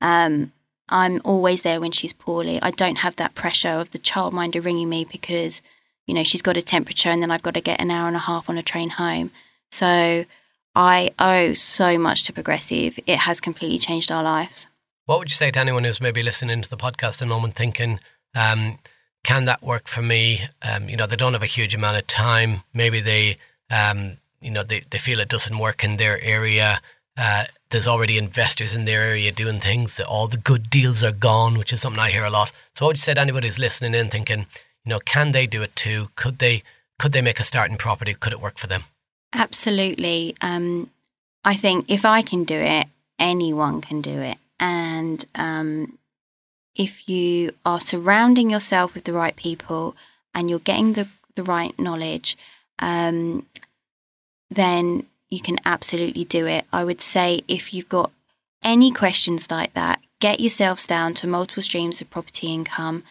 Um, 0.00 0.52
I'm 0.88 1.20
always 1.24 1.62
there 1.62 1.80
when 1.80 1.92
she's 1.92 2.12
poorly. 2.12 2.60
I 2.60 2.70
don't 2.70 2.98
have 2.98 3.16
that 3.16 3.34
pressure 3.34 3.70
of 3.70 3.90
the 3.90 3.98
childminder 3.98 4.64
ringing 4.64 4.88
me 4.88 5.04
because, 5.04 5.62
you 6.06 6.14
know, 6.14 6.24
she's 6.24 6.42
got 6.42 6.56
a 6.56 6.62
temperature 6.62 7.08
and 7.08 7.22
then 7.22 7.30
I've 7.30 7.42
got 7.42 7.54
to 7.54 7.60
get 7.60 7.80
an 7.80 7.90
hour 7.90 8.06
and 8.06 8.16
a 8.16 8.20
half 8.20 8.48
on 8.50 8.58
a 8.58 8.62
train 8.62 8.90
home. 8.90 9.30
So 9.70 10.24
I 10.74 11.10
owe 11.18 11.54
so 11.54 11.98
much 11.98 12.24
to 12.24 12.32
Progressive. 12.32 12.98
It 13.06 13.18
has 13.20 13.40
completely 13.40 13.78
changed 13.78 14.10
our 14.10 14.22
lives. 14.22 14.66
What 15.06 15.18
would 15.18 15.30
you 15.30 15.34
say 15.34 15.50
to 15.50 15.58
anyone 15.58 15.84
who's 15.84 16.00
maybe 16.00 16.22
listening 16.22 16.62
to 16.62 16.70
the 16.70 16.76
podcast 16.76 17.14
at 17.14 17.18
the 17.18 17.26
moment 17.26 17.54
thinking, 17.54 18.00
um, 18.34 18.78
can 19.22 19.46
that 19.46 19.62
work 19.62 19.88
for 19.88 20.02
me? 20.02 20.40
Um, 20.62 20.88
you 20.88 20.96
know, 20.96 21.06
they 21.06 21.16
don't 21.16 21.32
have 21.32 21.42
a 21.42 21.46
huge 21.46 21.74
amount 21.74 21.96
of 21.96 22.06
time. 22.06 22.62
Maybe 22.72 23.00
they, 23.00 23.36
um, 23.70 24.18
you 24.40 24.50
know, 24.50 24.62
they, 24.62 24.82
they 24.90 24.98
feel 24.98 25.20
it 25.20 25.28
doesn't 25.28 25.58
work 25.58 25.82
in 25.82 25.96
their 25.96 26.22
area. 26.22 26.80
Uh, 27.16 27.44
there's 27.70 27.88
already 27.88 28.18
investors 28.18 28.74
in 28.74 28.84
their 28.84 29.02
area 29.02 29.32
doing 29.32 29.60
things. 29.60 29.96
That 29.96 30.06
all 30.06 30.26
the 30.26 30.36
good 30.36 30.70
deals 30.70 31.02
are 31.02 31.12
gone, 31.12 31.58
which 31.58 31.72
is 31.72 31.80
something 31.80 32.00
I 32.00 32.10
hear 32.10 32.24
a 32.24 32.30
lot. 32.30 32.52
So, 32.74 32.84
what 32.84 32.90
would 32.90 32.96
you 32.96 33.02
say 33.02 33.14
to 33.14 33.20
anybody 33.20 33.46
who's 33.46 33.58
listening 33.58 33.94
in, 33.94 34.08
thinking, 34.08 34.46
you 34.84 34.90
know, 34.90 35.00
can 35.00 35.32
they 35.32 35.46
do 35.46 35.62
it 35.62 35.74
too? 35.76 36.10
Could 36.16 36.38
they? 36.38 36.62
Could 36.98 37.12
they 37.12 37.22
make 37.22 37.40
a 37.40 37.44
start 37.44 37.70
in 37.70 37.76
property? 37.76 38.14
Could 38.14 38.32
it 38.32 38.40
work 38.40 38.56
for 38.56 38.68
them? 38.68 38.84
Absolutely. 39.32 40.36
Um, 40.40 40.90
I 41.44 41.54
think 41.54 41.90
if 41.90 42.04
I 42.04 42.22
can 42.22 42.44
do 42.44 42.54
it, 42.54 42.86
anyone 43.18 43.80
can 43.80 44.00
do 44.00 44.20
it. 44.20 44.38
And 44.60 45.24
um, 45.34 45.98
if 46.76 47.08
you 47.08 47.50
are 47.64 47.80
surrounding 47.80 48.50
yourself 48.50 48.94
with 48.94 49.04
the 49.04 49.12
right 49.12 49.34
people 49.34 49.96
and 50.34 50.48
you're 50.48 50.60
getting 50.60 50.94
the, 50.94 51.08
the 51.34 51.42
right 51.42 51.76
knowledge, 51.78 52.36
um, 52.78 53.46
then 54.50 55.06
you 55.34 55.40
can 55.40 55.58
absolutely 55.64 56.24
do 56.24 56.46
it. 56.46 56.64
I 56.72 56.84
would 56.84 57.00
say 57.00 57.42
if 57.48 57.74
you've 57.74 57.88
got 57.88 58.10
any 58.62 58.90
questions 58.90 59.50
like 59.50 59.74
that, 59.74 60.00
get 60.20 60.40
yourselves 60.40 60.86
down 60.86 61.14
to 61.14 61.26
multiple 61.26 61.62
streams 61.62 62.00
of 62.00 62.10
property 62.10 62.52
income 62.54 63.02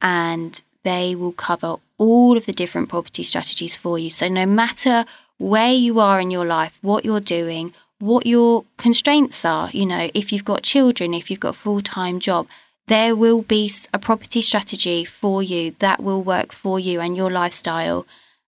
and 0.00 0.62
they 0.84 1.14
will 1.14 1.32
cover 1.32 1.76
all 1.98 2.36
of 2.36 2.46
the 2.46 2.52
different 2.52 2.88
property 2.88 3.22
strategies 3.22 3.76
for 3.76 3.98
you. 3.98 4.10
So, 4.10 4.28
no 4.28 4.46
matter 4.46 5.04
where 5.38 5.72
you 5.72 6.00
are 6.00 6.20
in 6.20 6.30
your 6.30 6.46
life, 6.46 6.78
what 6.80 7.04
you're 7.04 7.20
doing, 7.20 7.74
what 7.98 8.26
your 8.26 8.64
constraints 8.76 9.44
are, 9.44 9.70
you 9.72 9.86
know, 9.86 10.10
if 10.14 10.32
you've 10.32 10.44
got 10.44 10.62
children, 10.62 11.12
if 11.12 11.30
you've 11.30 11.40
got 11.40 11.56
a 11.56 11.58
full 11.58 11.80
time 11.80 12.20
job, 12.20 12.46
there 12.86 13.14
will 13.14 13.42
be 13.42 13.70
a 13.92 13.98
property 13.98 14.42
strategy 14.42 15.04
for 15.04 15.42
you 15.42 15.70
that 15.78 16.02
will 16.02 16.22
work 16.22 16.52
for 16.52 16.80
you 16.80 17.00
and 17.00 17.16
your 17.16 17.30
lifestyle 17.30 18.06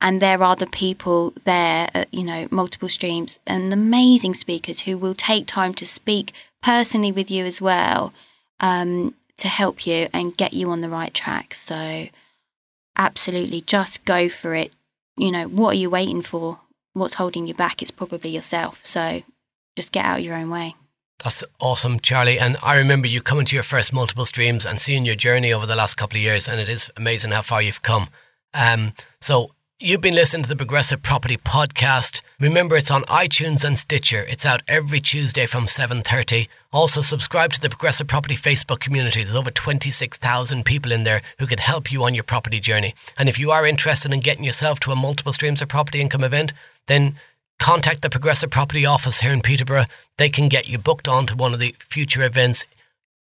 and 0.02 0.22
there 0.22 0.44
are 0.44 0.56
the 0.56 0.68
people 0.68 1.34
there, 1.46 1.90
uh, 1.96 2.06
you 2.12 2.24
know, 2.24 2.48
multiple 2.52 2.90
streams 2.90 3.40
and 3.48 3.72
amazing 3.72 4.34
speakers 4.34 4.82
who 4.82 4.98
will 4.98 5.16
take 5.16 5.48
time 5.48 5.74
to 5.76 5.86
speak 5.86 6.34
personally 6.62 7.12
with 7.12 7.32
you 7.32 7.46
as 7.46 7.62
well 7.62 8.14
um, 8.60 9.14
to 9.38 9.48
help 9.48 9.88
you 9.88 10.08
and 10.14 10.38
get 10.38 10.54
you 10.54 10.70
on 10.70 10.82
the 10.82 10.90
right 10.90 11.14
track. 11.14 11.54
So, 11.54 12.08
absolutely, 12.98 13.62
just 13.62 14.06
go 14.06 14.30
for 14.30 14.54
it. 14.54 14.74
You 15.18 15.32
know, 15.32 15.48
what 15.48 15.76
are 15.76 15.80
you 15.80 15.90
waiting 15.90 16.22
for? 16.22 16.60
What's 16.94 17.16
holding 17.16 17.48
you 17.48 17.54
back? 17.54 17.82
It's 17.82 17.92
probably 17.92 18.30
yourself. 18.30 18.84
So, 18.84 19.24
just 19.76 19.92
get 19.92 20.06
out 20.06 20.20
of 20.20 20.26
your 20.26 20.36
own 20.36 20.50
way. 20.50 20.76
That's 21.24 21.44
awesome, 21.62 22.00
Charlie. 22.02 22.38
And 22.38 22.58
I 22.62 22.78
remember 22.78 23.08
you 23.08 23.22
coming 23.22 23.46
to 23.46 23.56
your 23.56 23.64
first 23.64 23.94
multiple 23.94 24.26
streams 24.26 24.66
and 24.66 24.80
seeing 24.80 25.06
your 25.06 25.16
journey 25.16 25.54
over 25.54 25.66
the 25.66 25.76
last 25.76 25.96
couple 25.96 26.18
of 26.18 26.24
years, 26.24 26.48
and 26.48 26.60
it 26.60 26.68
is 26.68 26.92
amazing 26.98 27.32
how 27.32 27.42
far 27.42 27.62
you've 27.62 27.82
come. 27.82 28.10
Um, 28.54 28.94
so 29.22 29.52
You've 29.82 30.00
been 30.00 30.16
listening 30.16 30.44
to 30.44 30.50
the 30.50 30.56
Progressive 30.56 31.02
Property 31.02 31.36
Podcast. 31.36 32.22
Remember, 32.40 32.78
it's 32.78 32.90
on 32.90 33.04
iTunes 33.04 33.66
and 33.66 33.78
Stitcher. 33.78 34.24
It's 34.30 34.46
out 34.46 34.62
every 34.70 35.02
Tuesday 35.02 35.46
from 35.46 35.66
7.30. 35.66 36.48
Also, 36.72 37.02
subscribe 37.02 37.52
to 37.52 37.60
the 37.60 37.68
Progressive 37.68 38.08
Property 38.08 38.36
Facebook 38.36 38.80
community. 38.80 39.22
There's 39.22 39.36
over 39.36 39.52
26,000 39.52 40.64
people 40.64 40.94
in 40.94 41.04
there 41.04 41.22
who 41.40 41.46
can 41.46 41.58
help 41.58 41.92
you 41.92 42.06
on 42.06 42.16
your 42.16 42.24
property 42.24 42.62
journey. 42.62 42.96
And 43.18 43.28
if 43.28 43.38
you 43.38 43.52
are 43.52 43.66
interested 43.66 44.14
in 44.14 44.22
getting 44.22 44.46
yourself 44.46 44.80
to 44.80 44.94
a 44.94 44.96
multiple 44.96 45.34
streams 45.34 45.62
of 45.62 45.68
property 45.68 46.00
income 46.00 46.24
event, 46.24 46.54
then 46.88 47.18
contact 47.60 48.02
the 48.02 48.10
Progressive 48.10 48.52
Property 48.52 48.86
office 48.86 49.20
here 49.20 49.34
in 49.34 49.42
Peterborough. 49.42 49.88
They 50.18 50.30
can 50.30 50.48
get 50.48 50.70
you 50.70 50.78
booked 50.78 51.10
on 51.10 51.28
to 51.28 51.36
one 51.36 51.54
of 51.54 51.60
the 51.60 51.76
future 51.80 52.24
events 52.24 52.66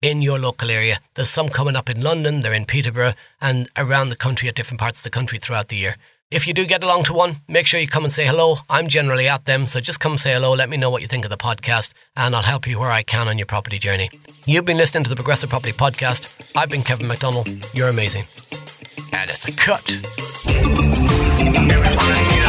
in 0.00 0.22
your 0.22 0.38
local 0.38 0.70
area. 0.70 1.00
There's 1.14 1.30
some 1.30 1.48
coming 1.48 1.74
up 1.74 1.90
in 1.90 2.00
London, 2.00 2.40
they're 2.40 2.52
in 2.52 2.64
Peterborough, 2.64 3.14
and 3.40 3.68
around 3.76 4.10
the 4.10 4.16
country 4.16 4.48
at 4.48 4.54
different 4.54 4.78
parts 4.78 5.00
of 5.00 5.04
the 5.04 5.10
country 5.10 5.40
throughout 5.40 5.66
the 5.66 5.76
year. 5.76 5.96
If 6.30 6.48
you 6.48 6.54
do 6.54 6.64
get 6.66 6.82
along 6.82 7.04
to 7.04 7.12
one, 7.12 7.36
make 7.48 7.66
sure 7.66 7.78
you 7.78 7.86
come 7.86 8.02
and 8.04 8.12
say 8.12 8.26
hello. 8.26 8.56
I'm 8.68 8.88
generally 8.88 9.28
at 9.28 9.44
them, 9.44 9.66
so 9.66 9.78
just 9.78 10.00
come 10.00 10.16
say 10.16 10.32
hello. 10.32 10.52
Let 10.52 10.68
me 10.68 10.76
know 10.76 10.90
what 10.90 11.02
you 11.02 11.08
think 11.08 11.24
of 11.24 11.30
the 11.30 11.36
podcast, 11.36 11.92
and 12.16 12.34
I'll 12.34 12.42
help 12.42 12.66
you 12.66 12.78
where 12.80 12.90
I 12.90 13.02
can 13.02 13.28
on 13.28 13.38
your 13.38 13.46
property 13.46 13.78
journey. 13.78 14.10
You've 14.46 14.64
been 14.64 14.78
listening 14.78 15.04
to 15.04 15.10
the 15.10 15.16
Progressive 15.16 15.50
Property 15.50 15.72
Podcast. 15.72 16.52
I've 16.56 16.70
been 16.70 16.82
Kevin 16.82 17.06
McDonnell. 17.06 17.46
You're 17.74 17.88
amazing. 17.88 18.24
And 19.12 19.30
it's 19.30 19.46
a 19.46 19.52
cut. 19.52 19.88
Everybody. 21.70 22.43